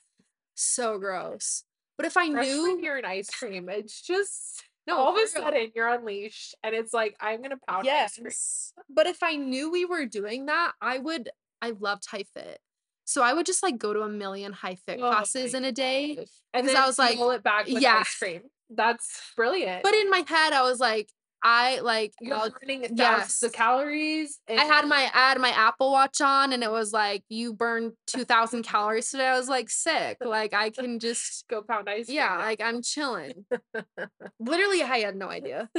[0.55, 1.63] So gross.
[1.97, 5.17] But if I Freshman knew you're an ice cream, it's just No, all of a
[5.19, 5.27] real.
[5.27, 7.85] sudden you're unleashed and it's like, I'm gonna pound.
[7.85, 8.73] Yes.
[8.89, 11.29] But if I knew we were doing that, I would
[11.61, 12.59] I loved high fit.
[13.05, 15.71] So I would just like go to a million high fit Oh classes in a
[15.71, 16.15] day.
[16.15, 16.27] gosh.
[16.53, 17.99] And then I was like, fuel it back with yeah.
[17.99, 18.41] ice cream.
[18.69, 19.83] That's brilliant.
[19.83, 21.09] But in my head, I was like,
[21.43, 23.43] I like you're I'll- burning yes.
[23.43, 24.39] of calories.
[24.49, 27.93] I had my I had my Apple Watch on and it was like you burned
[28.07, 29.27] 2000 calories today.
[29.27, 30.17] I was like sick.
[30.21, 33.45] Like I can just go pound ice yeah, like I'm chilling.
[34.39, 35.69] Literally I had no idea.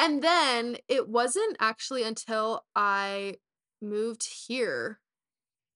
[0.00, 3.36] And then it wasn't actually until I
[3.80, 4.98] moved here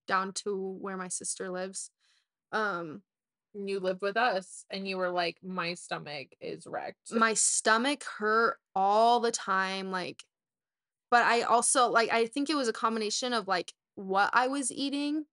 [0.09, 1.91] down to where my sister lives.
[2.51, 3.03] Um
[3.55, 7.13] you lived with us and you were like, my stomach is wrecked.
[7.13, 10.25] my stomach hurt all the time like
[11.11, 14.73] but I also like I think it was a combination of like what I was
[14.73, 15.27] eating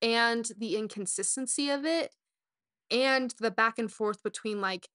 [0.00, 2.14] and the inconsistency of it
[2.90, 4.88] and the back and forth between like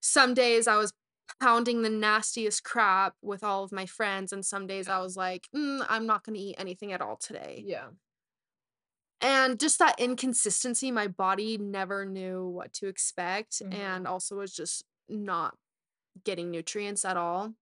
[0.00, 0.92] some days I was
[1.40, 5.48] pounding the nastiest crap with all of my friends and some days I was like
[5.56, 7.64] mm, I'm not going to eat anything at all today.
[7.66, 7.86] yeah.
[9.24, 13.72] And just that inconsistency my body never knew what to expect Mhm.
[13.72, 15.58] and also was just not
[16.24, 17.54] getting nutrients at all.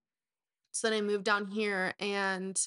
[0.73, 2.59] So then I moved down here and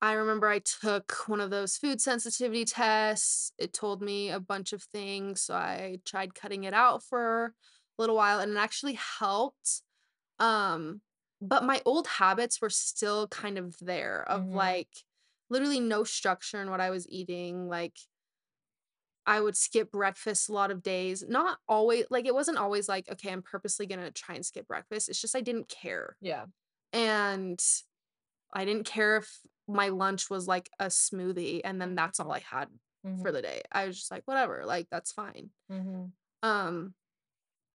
[0.00, 3.52] I remember I took one of those food sensitivity tests.
[3.58, 5.42] It told me a bunch of things.
[5.42, 7.52] So I tried cutting it out for a
[8.02, 9.82] little while and it actually helped.
[10.40, 11.02] Um,
[11.40, 14.54] but my old habits were still kind of there of Mhm.
[14.54, 15.04] like
[15.50, 17.68] literally no structure in what I was eating.
[17.68, 17.96] Like
[19.26, 21.24] I would skip breakfast a lot of days.
[21.28, 25.08] Not always like it wasn't always like, okay, I'm purposely gonna try and skip breakfast.
[25.08, 26.16] It's just I didn't care.
[26.20, 26.46] Yeah.
[26.92, 27.62] And
[28.52, 32.40] I didn't care if my lunch was like a smoothie and then that's all I
[32.40, 32.68] had
[33.22, 33.62] for the day.
[33.70, 35.50] I was just like, whatever, like that's fine.
[35.70, 36.04] Mm-hmm.
[36.42, 36.94] Um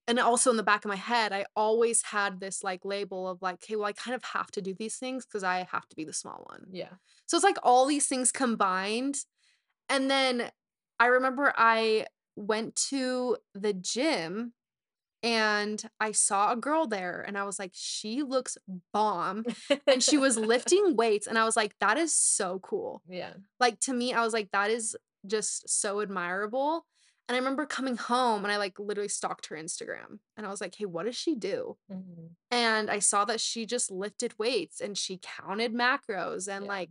[0.07, 3.41] and also in the back of my head, I always had this like label of
[3.41, 5.95] like, okay, well, I kind of have to do these things because I have to
[5.95, 6.65] be the small one.
[6.71, 6.89] Yeah.
[7.25, 9.19] So it's like all these things combined.
[9.89, 10.51] And then
[10.99, 14.53] I remember I went to the gym
[15.21, 18.57] and I saw a girl there and I was like, she looks
[18.91, 19.45] bomb.
[19.87, 21.27] And she was lifting weights.
[21.27, 23.01] And I was like, that is so cool.
[23.07, 23.33] Yeah.
[23.57, 26.85] Like to me, I was like, that is just so admirable.
[27.29, 30.59] And I remember coming home and I like literally stalked her Instagram and I was
[30.59, 31.77] like, hey, what does she do?
[31.91, 32.31] Mhm.
[32.51, 36.69] And I saw that she just lifted weights and she counted macros and Yeah.
[36.71, 36.89] like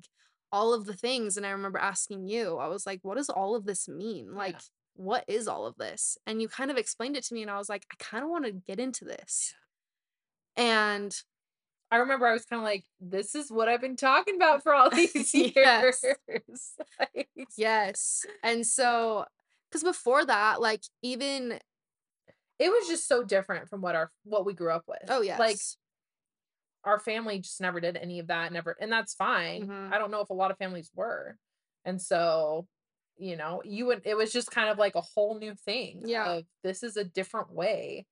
[0.51, 1.37] all of the things.
[1.37, 4.35] And I remember asking you, I was like, what does all of this mean?
[4.35, 4.59] Like,
[4.95, 6.17] what is all of this?
[6.27, 8.31] And you kind of explained it to me and I was like, I kind of
[8.31, 9.55] want to get into this.
[10.57, 11.15] And
[11.91, 14.73] I remember I was kind of like, this is what I've been talking about for
[14.73, 15.55] all these years.
[15.57, 16.05] Yes.
[16.99, 17.29] Like,
[17.59, 18.25] yes.
[18.43, 19.27] And so,
[19.73, 21.59] because before that, like, even,
[22.59, 25.09] it was just so different from what our what we grew up with.
[25.09, 25.39] oh, yes.
[25.39, 25.57] Like
[26.85, 29.69] our family just never did any of that, never, and that's fine.
[29.69, 29.93] Mhm.
[29.93, 31.39] I don't know if a lot of families were.
[31.85, 32.67] And so,
[33.17, 36.03] you know, you would it was just kind of like a whole new thing.
[36.05, 36.29] Yeah.
[36.33, 38.07] Of this is a different way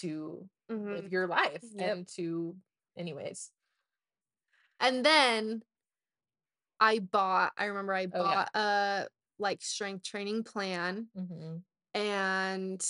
[0.00, 0.94] to Mhm.
[0.94, 1.90] live your life Yep.
[1.96, 2.56] and to
[2.96, 3.50] anyways.
[4.80, 5.62] And then
[6.80, 8.34] I bought, I remember I Oh, yeah.
[8.34, 9.08] bought a
[9.38, 11.62] like strength training plan Mhm.
[11.94, 12.84] and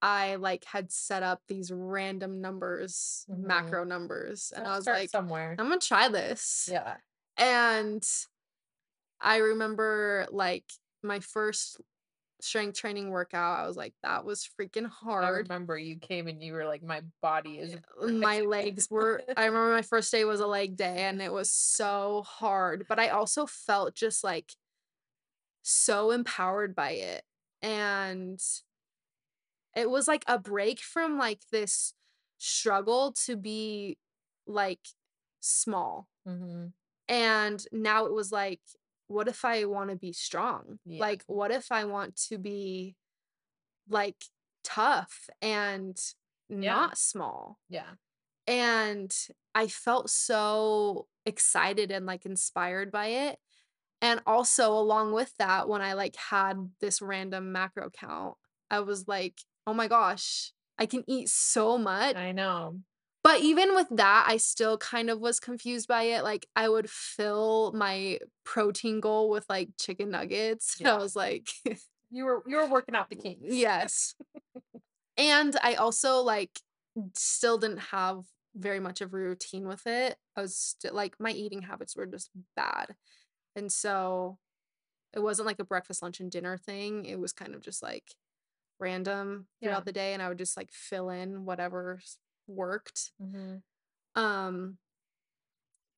[0.00, 3.38] I like had set up these random numbers, Mhm.
[3.46, 4.52] macro numbers.
[4.54, 5.50] And I was like, somewhere.
[5.58, 6.68] I'm gonna try this.
[6.70, 6.96] Yeah.
[7.36, 8.04] And
[9.20, 10.64] I remember like
[11.02, 11.80] my first
[12.40, 15.24] strength training workout, I was like, that was freaking hard.
[15.24, 19.46] I remember you came and you were like, my body is My legs were, I
[19.46, 23.10] remember my first day was a leg day and it was so hard, but I
[23.10, 24.52] also felt just like
[25.62, 27.24] so empowered by it.
[27.60, 28.42] And
[29.74, 31.94] it was like a break from like this
[32.38, 33.98] struggle to be
[34.46, 34.80] like
[35.40, 36.08] small.
[36.26, 36.72] Mhm.
[37.08, 38.60] And now it was like,
[39.06, 40.78] what if I want to be strong?
[40.84, 41.00] Yeah.
[41.00, 42.96] Like, what if I want to be
[43.88, 44.24] like
[44.64, 45.98] tough and
[46.48, 47.58] not small?
[47.68, 47.90] Yeah.
[48.46, 49.14] And
[49.54, 53.38] I felt so excited and like inspired by it.
[54.02, 58.34] And also, along with that, when I like had this random macro count,
[58.68, 62.16] I was like, oh my gosh, I can eat so much.
[62.16, 62.80] I know.
[63.22, 66.24] But even with that, I still kind of was confused by it.
[66.24, 70.76] Like I would fill my protein goal with like chicken nuggets.
[70.80, 71.48] And I was like,
[72.10, 73.40] You were you were working out the kinks.
[73.42, 74.14] yes.
[75.16, 76.50] and I also like
[77.14, 78.18] still didn't have
[78.54, 80.16] very much of a routine with it.
[80.36, 82.88] I was still like my eating habits were just bad.
[83.56, 84.38] And so
[85.14, 87.04] it wasn't like a breakfast, lunch, and dinner thing.
[87.06, 88.16] It was kind of just like
[88.80, 89.84] random throughout Yeah.
[89.84, 90.14] the day.
[90.14, 92.00] And I would just like fill in whatever
[92.48, 93.12] worked.
[93.20, 93.62] Mhm.
[94.14, 94.78] Um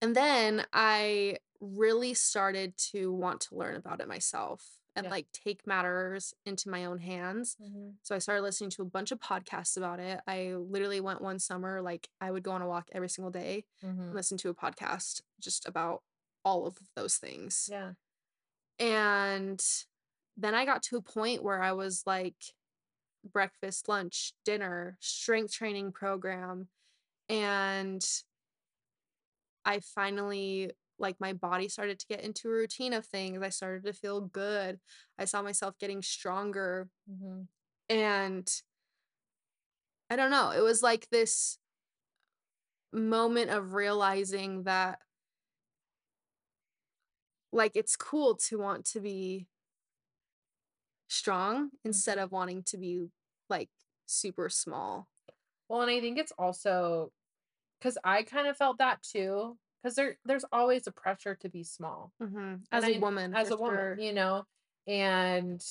[0.03, 5.11] and then I really started to want to learn about it myself and Yeah.
[5.11, 7.57] like take matters into my own hands.
[7.61, 7.97] Mhm.
[8.03, 10.21] So I started listening to a bunch of podcasts about it.
[10.27, 13.65] I literally went one summer like I would go on a walk every single day
[13.83, 14.15] and Mhm.
[14.15, 16.03] listen to a podcast just about
[16.45, 17.69] all of those things.
[17.71, 17.93] Yeah.
[18.79, 19.65] And
[20.37, 22.37] then I got to a point where I was like
[23.25, 26.69] breakfast, lunch, dinner, strength training program.
[27.29, 28.05] And
[29.65, 33.43] I finally, like, my body started to get into a routine of things.
[33.43, 34.79] I started to feel good.
[35.19, 36.89] I saw myself getting stronger.
[37.11, 37.49] Mhm.
[37.89, 38.63] And
[40.11, 41.59] I don't know, it was like this
[42.93, 45.01] moment of realizing that,
[47.55, 49.49] like, it's cool to want to be
[51.09, 52.23] strong instead Mhm.
[52.25, 53.09] of wanting to be
[53.49, 53.71] like
[54.07, 55.09] super small.
[55.69, 57.13] Well, and I think it's also
[57.79, 59.59] because I kind of felt that too.
[59.83, 62.13] Because there there's always a pressure to be small.
[62.21, 63.99] hmm As And a I- woman, as a woman, sure.
[63.99, 64.47] you know,
[64.87, 65.65] and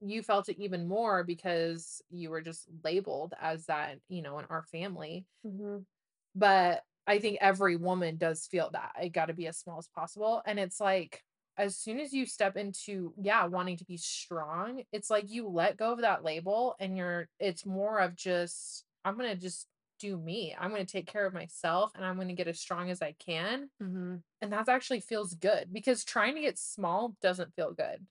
[0.00, 4.46] you felt it even more because you were just labeled as that, you know, in
[4.46, 5.26] our family.
[5.44, 5.86] Mhm.
[6.34, 8.92] But I think every woman does feel that.
[8.96, 10.42] I got to be as small as possible.
[10.46, 11.24] And it's like,
[11.56, 15.76] as soon as you step into, yeah, wanting to be strong, it's like you let
[15.76, 20.16] go of that label and you're, it's more of just, I'm going to just do
[20.16, 20.54] me.
[20.58, 23.02] I'm going to take care of myself and I'm going to get as strong as
[23.02, 23.70] I can.
[23.80, 24.22] Mhm.
[24.40, 28.06] And that actually feels good because trying to get small doesn't feel good.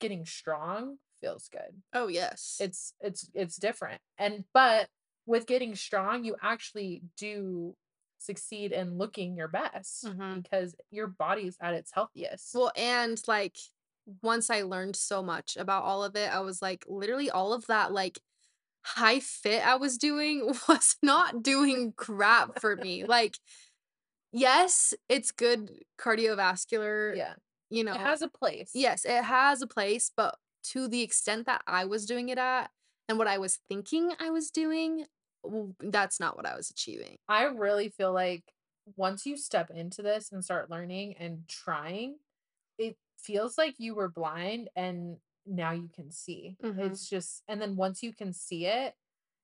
[0.00, 2.64] Getting strong feels good Oh yes.
[2.64, 4.88] it's it's it's different and but
[5.26, 7.76] with getting strong you actually do
[8.18, 10.42] succeed in looking your best Mhm.
[10.42, 13.56] because your body's at its healthiest Well, and like
[14.22, 17.66] once I learned so much about all of it, I was like, literally all of
[17.66, 18.18] that like
[18.84, 23.04] high fit I was doing was not doing crap for me.
[23.04, 23.38] Like,
[24.32, 27.34] yes, it's good cardiovascular, yeah
[27.70, 27.92] you know.
[27.92, 31.84] it has a place yes, it has a place, but to the extent that I
[31.84, 32.70] was doing it at
[33.08, 35.06] and what I was thinking I was doing,
[35.80, 37.18] that's not what I was achieving.
[37.28, 38.44] i really feel like
[38.96, 42.16] once you step into this and start learning and trying
[42.78, 46.84] it feels like you were blind and now you can see Mhm.
[46.86, 48.94] it's just and then once you can see it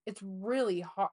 [0.06, 1.10] it's really hard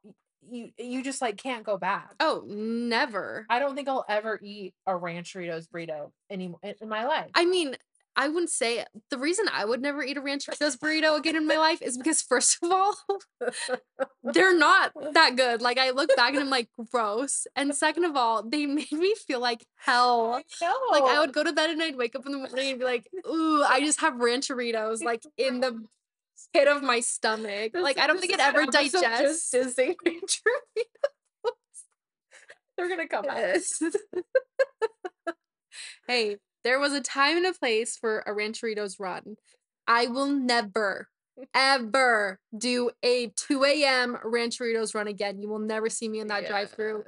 [0.50, 3.46] you you just like can't go back Oh, never.
[3.50, 7.30] I don't think I'll ever eat a Rancheritos burrito anymore in my life.
[7.36, 7.76] I mean,
[8.16, 11.58] I wouldn't say the reason I would never eat a Rancheritos burrito again in my
[11.58, 12.96] life is because first of all,
[14.24, 15.62] they're not that good.
[15.62, 17.48] Like I look back and I'm like gross.
[17.56, 20.42] And second of all, they made me feel like hell.
[20.62, 20.76] know.
[20.92, 22.86] Like I would go to bed and I'd wake up in the morning and be
[22.86, 25.82] like, ooh, I just have Rancheritos like in the
[26.54, 27.74] pit of my stomach.
[27.74, 29.52] This- like I don't think it ever digests.
[29.52, 29.96] saying
[32.78, 33.38] They're gonna come out.
[33.38, 33.82] Yes.
[36.08, 39.36] hey, there was a time and a place for a Rancheritos run.
[39.88, 41.08] I will never
[41.54, 44.18] ever do a 2 a.m.
[44.24, 45.42] Rancheritos run again.
[45.42, 47.04] You will never see me in that drive-through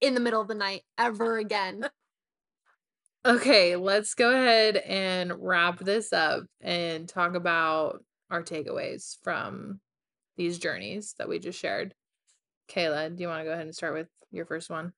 [0.00, 1.88] in the middle of the night ever again.
[3.24, 9.80] Okay, let's go ahead and wrap this up and talk about our takeaways from
[10.36, 11.92] these journeys that we just shared.
[12.68, 14.92] Kayla, do you want to go ahead and start with your first one?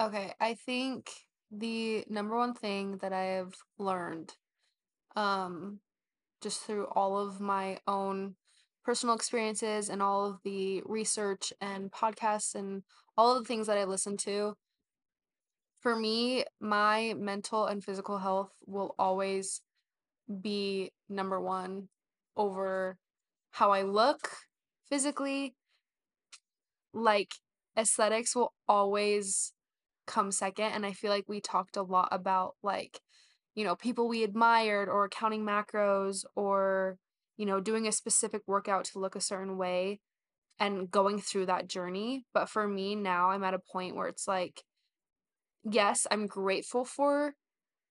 [0.00, 1.12] Okay, I think
[1.50, 4.34] the number one thing that I have learned
[5.16, 5.80] um
[6.42, 8.36] just through all of my own
[8.84, 12.82] personal experiences and all of the research and podcasts and
[13.16, 14.56] all of the things that I listen to
[15.80, 19.60] for me, my mental and physical health will always
[20.42, 21.88] be number one
[22.36, 22.98] over
[23.52, 24.28] how I look
[24.88, 25.54] physically.
[26.92, 27.30] Like,
[27.76, 29.52] aesthetics will always
[30.08, 30.72] come second.
[30.72, 33.00] And I feel like we talked a lot about, like,
[33.54, 36.98] you know, people we admired or counting macros or,
[37.36, 40.00] you know, doing a specific workout to look a certain way
[40.58, 42.24] and going through that journey.
[42.34, 44.64] But for me now, I'm at a point where it's like,
[45.62, 47.34] yes, I'm grateful for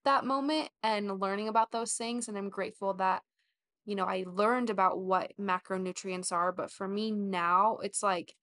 [0.04, 2.28] that moment and learning about those things.
[2.28, 3.22] And I'm grateful that,
[3.86, 6.52] you know, I learned about what macronutrients are.
[6.52, 8.34] But for me now, it's like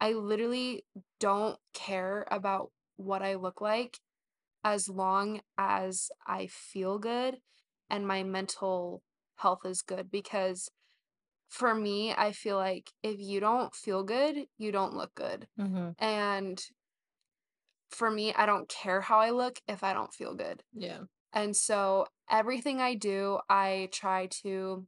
[0.00, 0.84] I literally
[1.20, 4.00] don't care about what I look like
[4.64, 7.38] as long as I feel good
[7.90, 9.02] and my mental
[9.36, 10.10] health is good.
[10.10, 10.70] Because
[11.48, 15.46] for me, I feel like if you don't feel good, you don't look good.
[15.58, 15.90] Mm-hmm.
[15.98, 16.64] And
[17.90, 20.62] for me, I don't care how I look if I don't feel good.
[20.72, 21.00] Yeah.
[21.32, 24.86] And so everything I do, I try to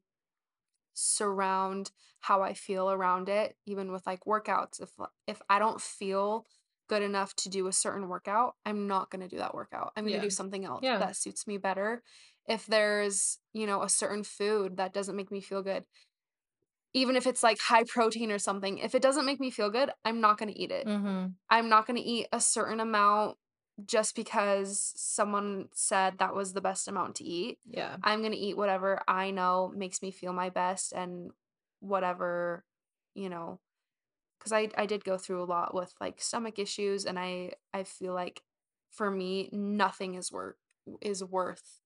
[0.95, 1.91] surround
[2.21, 4.81] how I feel around it, even with like workouts.
[4.81, 4.91] If
[5.27, 6.47] if I don't feel
[6.89, 9.93] good enough to do a certain workout, I'm not going to do that workout.
[9.97, 10.23] I'm going to Yeah.
[10.23, 10.99] do something else Yeah.
[10.99, 12.03] that suits me better.
[12.47, 15.85] If there's, you know, a certain food that doesn't make me feel good,
[16.95, 19.91] even if it's like high protein or something, if it doesn't make me feel good,
[20.05, 20.87] I'm not going to eat it.
[20.87, 21.27] Mm-hmm.
[21.51, 23.37] I'm not going to eat a certain amount
[23.85, 27.59] just because someone said that was the best amount to eat.
[27.69, 27.97] Yeah.
[28.03, 31.33] I'm going to eat whatever I know makes me feel my best and
[31.81, 32.65] whatever,
[33.15, 33.61] you know,
[34.39, 37.85] cuz I I did go through a lot with like stomach issues and I I
[37.85, 38.43] feel like
[38.91, 40.57] for me nothing is worth
[41.01, 41.81] is worth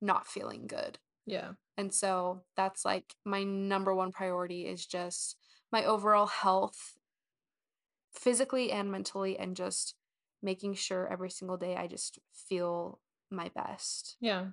[0.00, 0.98] not feeling good.
[1.26, 1.52] Yeah.
[1.76, 5.36] And so that's like my number one priority is just
[5.70, 6.98] my overall health
[8.12, 9.94] physically and mentally and just
[10.42, 13.00] making sure every single day I just feel
[13.30, 14.16] my best.
[14.20, 14.48] Yeah.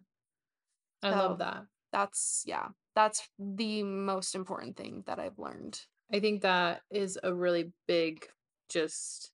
[1.01, 1.65] I So- love that.
[1.91, 5.87] That's yeah, that's the most important thing that I've learned.
[6.11, 8.27] I think that is a really big,
[8.69, 9.31] just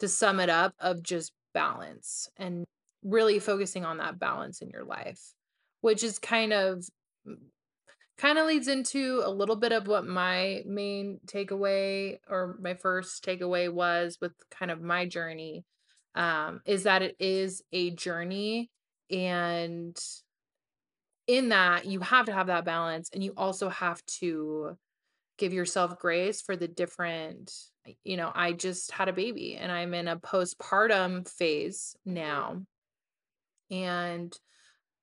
[0.00, 2.64] to sum it up, of just balance and
[3.02, 5.20] really focusing on that balance in your life,
[5.80, 6.84] which is kind of
[8.18, 13.24] kind of leads into a little bit of what my main takeaway or my first
[13.24, 15.64] takeaway was with kind of my journey
[16.14, 18.70] um is that it is a journey
[19.10, 19.98] and
[21.26, 24.76] in that you have to have that balance and you also have to
[25.38, 27.52] give yourself grace for the different
[28.04, 32.62] you know i just had a baby and i'm in a postpartum phase now
[33.70, 34.36] and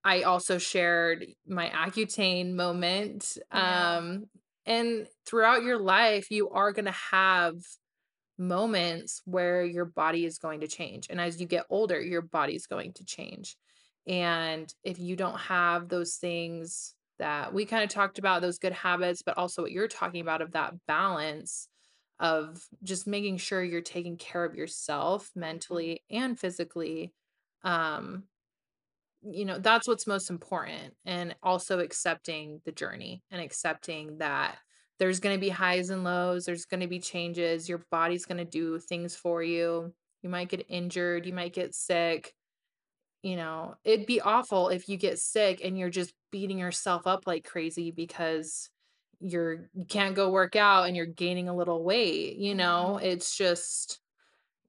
[0.04, 3.98] i also shared my accutane moment Yeah.
[3.98, 4.26] um
[4.66, 7.56] and throughout your life you are going to have
[8.38, 12.66] moments where your body is going to change and as you get older your body's
[12.66, 13.56] going to change
[14.08, 18.74] and if you don't have those things that we kind of talked about, those good
[18.74, 21.70] habits, but also what you're talking about of that balance
[22.20, 27.14] of just making sure you're taking care of yourself mentally and physically,
[27.64, 28.24] um,
[29.22, 30.96] you know, that's what's most important.
[31.06, 34.58] And also accepting the journey and accepting that
[35.00, 38.38] there's going to be highs and lows, there's going to be changes, your body's going
[38.38, 39.94] to do things for you.
[40.22, 42.34] You might get injured, you might get sick
[43.24, 47.28] you know, it'd be awful if you get sick and you're just beating yourself up
[47.28, 48.70] like crazy because
[49.22, 52.98] you're you can't go work out and you're gaining a little weight, you know?
[52.98, 53.02] Mhm.
[53.02, 54.02] It's just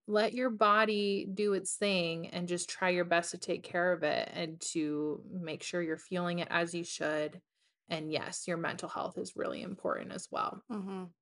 [0.06, 4.02] let your body do its thing and just try your best to take care of
[4.02, 7.40] it and to make sure you're feeling it as you should.
[7.88, 10.62] And yes, your mental health is really important as well.
[10.70, 11.14] Mhm.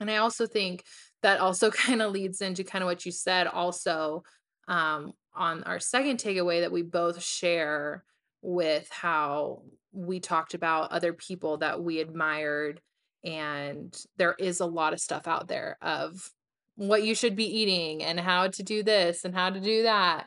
[0.00, 0.84] And I also think
[1.22, 4.22] that also kind of leads into kind of what you said also
[4.68, 8.04] um, on our second takeaway that we both share
[8.42, 9.62] with how
[9.92, 12.80] we talked about other people that we admired.
[13.24, 16.30] And there is a lot of stuff out there of
[16.76, 20.26] what you should be eating and how to do this and how to do that.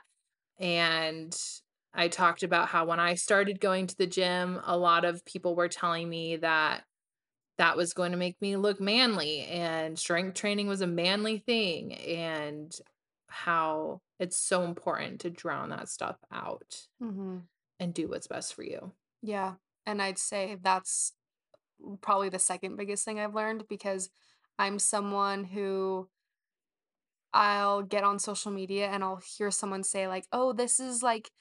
[0.60, 1.36] And
[1.94, 5.56] I talked about how when I started going to the gym, a lot of people
[5.56, 6.84] were telling me that
[7.58, 11.94] that was going to make me look manly and strength training was a manly thing
[11.94, 12.74] and
[13.28, 17.48] how it's so important to drown that stuff out Mhm.
[17.80, 18.94] and do what's best for you.
[19.22, 19.56] Yeah.
[19.86, 21.14] And I'd say that's
[22.02, 24.10] probably the second biggest thing I've learned because
[24.60, 26.10] I'm someone who
[27.34, 31.32] I'll get on social media and I'll hear someone say like, "Oh, this is like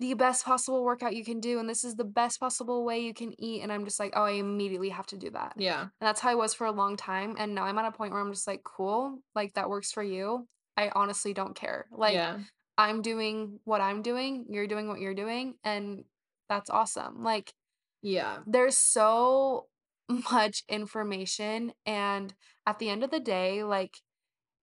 [0.00, 3.14] the best possible workout you can do and this is the best possible way you
[3.14, 5.90] can eat." And I'm just like, "Oh, I immediately have to do that." Yeah.
[6.00, 8.12] And that's how I was for a long time and now I'm at a point
[8.12, 10.48] where I'm just like, "Cool, like that works for you."
[10.82, 11.86] I honestly don't care.
[11.92, 12.38] Like yeah.
[12.78, 16.04] I'm doing what I'm doing, you're doing what you're doing, and
[16.48, 17.22] that's awesome.
[17.22, 17.54] Like
[18.02, 18.38] Yeah.
[18.46, 19.68] there's so
[20.32, 22.34] much information and
[22.66, 23.96] at the end of the day, like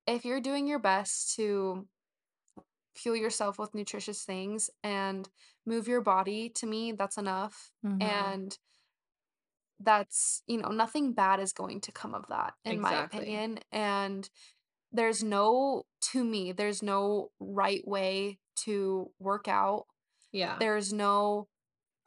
[0.07, 1.87] if you're doing your best to
[2.95, 5.29] fuel yourself with nutritious things and
[5.65, 7.71] move your body, to me that's enough.
[7.85, 8.01] Mhm.
[8.01, 8.59] And
[9.79, 13.59] that's, you know, nothing bad is going to come of that in my opinion.
[13.71, 14.29] And
[14.91, 19.85] there's no to me, there's no right way to work out.
[20.31, 20.57] Yeah.
[20.59, 21.47] There's no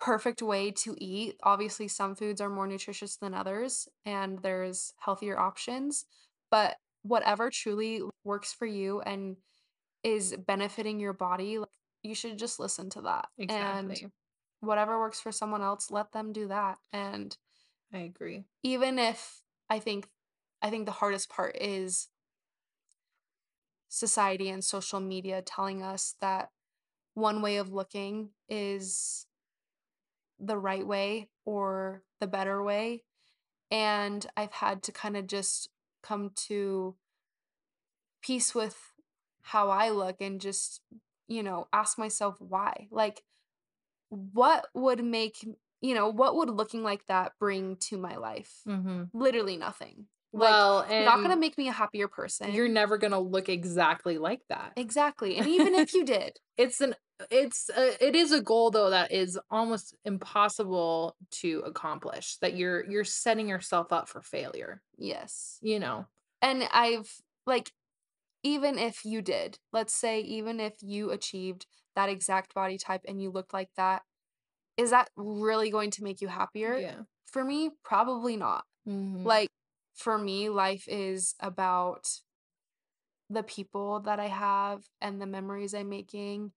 [0.01, 1.37] perfect way to eat.
[1.43, 6.07] Obviously, some foods are more nutritious than others, and there's healthier options.
[6.51, 9.37] But whatever truly works for you and
[10.03, 11.69] is benefiting your body, like,
[12.03, 13.29] you should just listen to that.
[13.39, 14.03] Exactly.
[14.03, 14.13] And
[14.61, 16.79] whatever works for someone else, let them do that.
[16.93, 17.37] And
[17.93, 18.45] I agree.
[18.63, 20.09] even if I think
[20.63, 22.09] I think the hardest part is
[23.93, 26.51] society and social media telling us that
[27.13, 29.27] one way of looking is
[30.39, 33.05] the right way or the better way.
[33.71, 35.69] And I've had to kind of just
[36.03, 36.97] come to
[38.23, 38.79] peace with
[39.43, 40.81] how I look and just,
[41.29, 42.89] you know, ask myself why.
[42.91, 43.23] Like,
[44.11, 45.47] what would make,
[45.81, 48.63] you know, what would looking like that bring to my life?
[48.67, 49.11] Mhm.
[49.13, 50.09] Literally nothing.
[50.33, 52.53] Like, Well, it's not going to make me a happier person.
[52.53, 54.73] you're never going to look exactly like that.
[54.77, 55.37] exactly.
[55.37, 56.95] And even if you did, It's an
[57.31, 62.37] it's a, it is a goal though that is almost impossible to accomplish.
[62.39, 65.59] That you're you're setting yourself up for failure, yes.
[65.61, 66.07] you know.
[66.41, 67.73] And I've like
[68.43, 73.23] even if you did, let's say even if you achieved that exact body type and
[73.23, 74.03] you looked like that,
[74.77, 76.77] is that really going to make you happier?
[76.77, 77.03] Yeah.
[77.27, 78.65] For me, probably not.
[78.89, 79.25] Mhm.
[79.25, 79.49] Like
[80.03, 82.09] for me, life is about
[83.31, 86.53] the people that I have and the memories I'm making.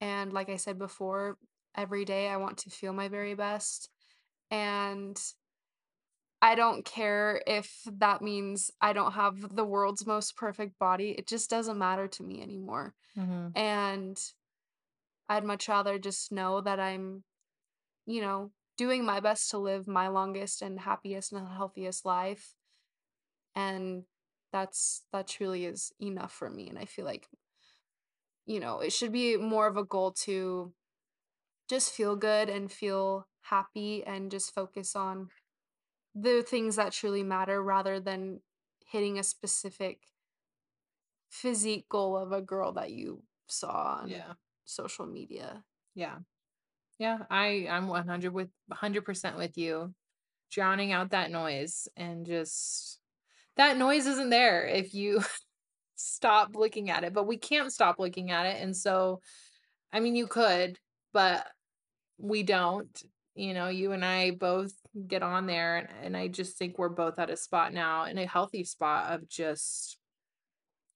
[0.00, 1.38] And like I said before,
[1.74, 3.90] every day I want to feel my very best.
[4.50, 5.20] And
[6.42, 11.12] I don't care if that means I don't have the world's most perfect body.
[11.12, 12.94] It just doesn't matter to me anymore.
[13.16, 13.56] Mhm.
[13.56, 14.18] And
[15.28, 17.24] I'd much rather just know that I'm,
[18.06, 22.55] you know, doing my best to live my longest and happiest and healthiest life.
[23.56, 24.06] And
[24.52, 26.70] that's that truly is enough for me.
[26.70, 27.30] And I feel like,
[28.46, 30.74] you know, it should be more of a goal to
[31.68, 35.30] just feel good and feel happy and just focus on
[36.14, 38.42] the things that truly matter rather than
[38.86, 40.08] hitting a specific
[41.28, 44.34] physique goal of a girl that you saw on Yeah.
[44.64, 45.64] social media.
[45.94, 46.20] Yeah.
[46.98, 49.94] Yeah, I I'm 100 with 100% with you.
[50.50, 53.00] Drowning out that noise and just
[53.56, 55.22] that noise isn't there if you
[55.96, 58.62] stop looking at it, but we can't stop looking at it.
[58.62, 59.20] And so,
[59.92, 60.78] I mean, you could,
[61.12, 61.46] but
[62.18, 63.02] we don't.
[63.36, 64.72] You know, you and I both
[65.08, 68.18] get on there, and, and I just think we're both at a spot now in
[68.18, 69.98] a healthy spot of just,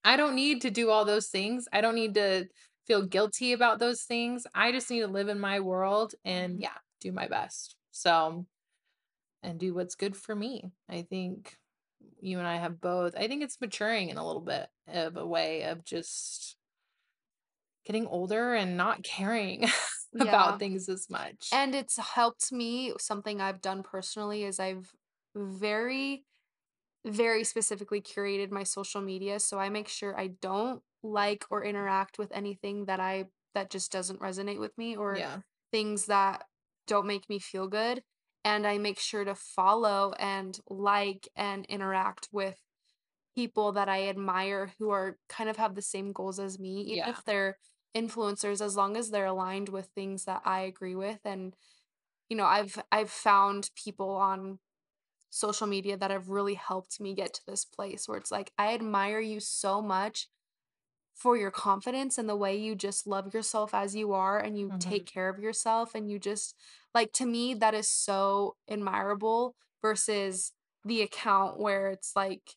[0.04, 1.68] I don't need to do all those things.
[1.72, 2.46] I don't need to
[2.86, 4.46] feel guilty about those things.
[4.54, 6.62] I just need to live in my world and, Mhm.
[6.62, 7.76] yeah, do my best.
[7.92, 8.46] So,
[9.42, 10.72] and do what's good for me.
[10.88, 11.59] I think
[12.20, 13.14] you and I have both.
[13.16, 16.56] I think it's maturing in a little bit of a way of just
[17.84, 19.66] getting older and not caring
[20.12, 20.24] Yeah.
[20.24, 21.50] about things as much.
[21.52, 22.92] And it's helped me.
[22.98, 24.92] Something I've done personally is I've
[25.36, 26.24] very,
[27.06, 29.38] very specifically curated my social media.
[29.38, 33.92] So I make sure I don't like or interact with anything that I that just
[33.92, 35.38] doesn't resonate with me or yeah.
[35.72, 36.44] things that
[36.86, 38.02] don't make me feel good.
[38.44, 42.58] And I make sure to follow and like and interact with
[43.36, 47.02] people that I admire who are kind of have the same goals as me, even
[47.02, 47.10] Yeah.
[47.10, 47.58] if they're
[47.96, 51.20] influencers, as long as they're aligned with things that I agree with.
[51.24, 51.56] And,
[52.28, 54.60] you know, I've I've found people on
[55.30, 58.74] social media that have really helped me get to this place where it's like, I
[58.74, 60.28] admire you so much
[61.20, 64.74] for your confidence and the way you just love yourself as you are and you
[64.80, 65.06] take Mhm.
[65.06, 66.56] care of yourself and you just
[66.94, 70.52] like to me that is so admirable versus
[70.84, 72.56] the account where it's like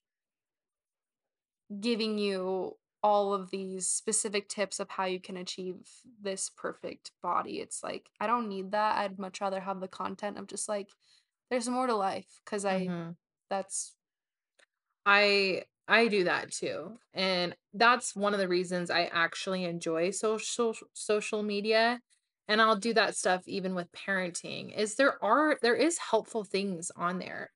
[1.80, 5.90] giving you all of these specific tips of how you can achieve
[6.22, 7.60] this perfect body.
[7.60, 8.98] It's like I don't need that.
[9.00, 10.90] I'd much rather have the content of just like
[11.50, 13.16] there's more to life cuz I Mhm.
[13.50, 13.96] that's
[15.06, 16.98] I I do that too.
[17.14, 22.02] And that's one of the reasons I actually enjoy social social media
[22.48, 26.92] and I'll do that stuff even with parenting is there are there is helpful things
[26.96, 27.52] on there.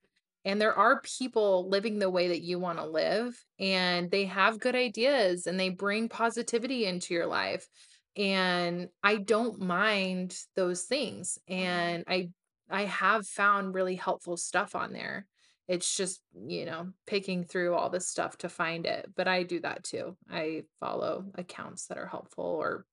[0.45, 4.59] And there are people living the way that you want to live and they have
[4.59, 7.67] good ideas and they bring positivity into your life.
[8.15, 12.29] And I don't mind those things and I
[12.69, 15.27] I have found really helpful stuff on there.
[15.67, 19.59] It's just, you know, picking through all this stuff to find it, but I do
[19.61, 20.17] that too.
[20.29, 22.85] I follow accounts that are helpful or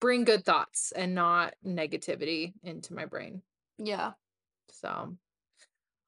[0.00, 3.42] bring good thoughts and not negativity into my brain.
[3.78, 4.12] yeah.
[4.72, 5.16] So,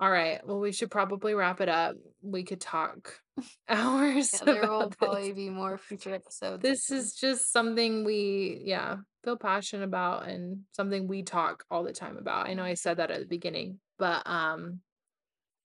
[0.01, 0.45] all right.
[0.47, 1.97] Well, we should probably wrap it up.
[2.23, 3.21] We could talk
[3.69, 4.97] hours Yeah, there will this.
[4.99, 6.63] probably be more future episodes.
[6.63, 11.93] This is just something we, yeah, feel passionate about and something we talk all the
[11.93, 12.49] time about.
[12.49, 14.81] I know I said that at the beginning, but um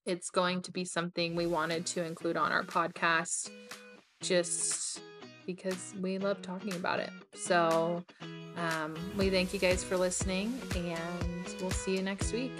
[0.08, 3.52] it's going to be something we wanted to include on our podcast
[4.22, 5.02] just
[5.46, 7.12] because we love talking about it.
[7.36, 8.04] So,
[8.58, 12.54] um, we thank you guys for listening and we'll see you next week.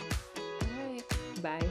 [0.62, 1.04] All right.
[1.42, 1.68] Bye.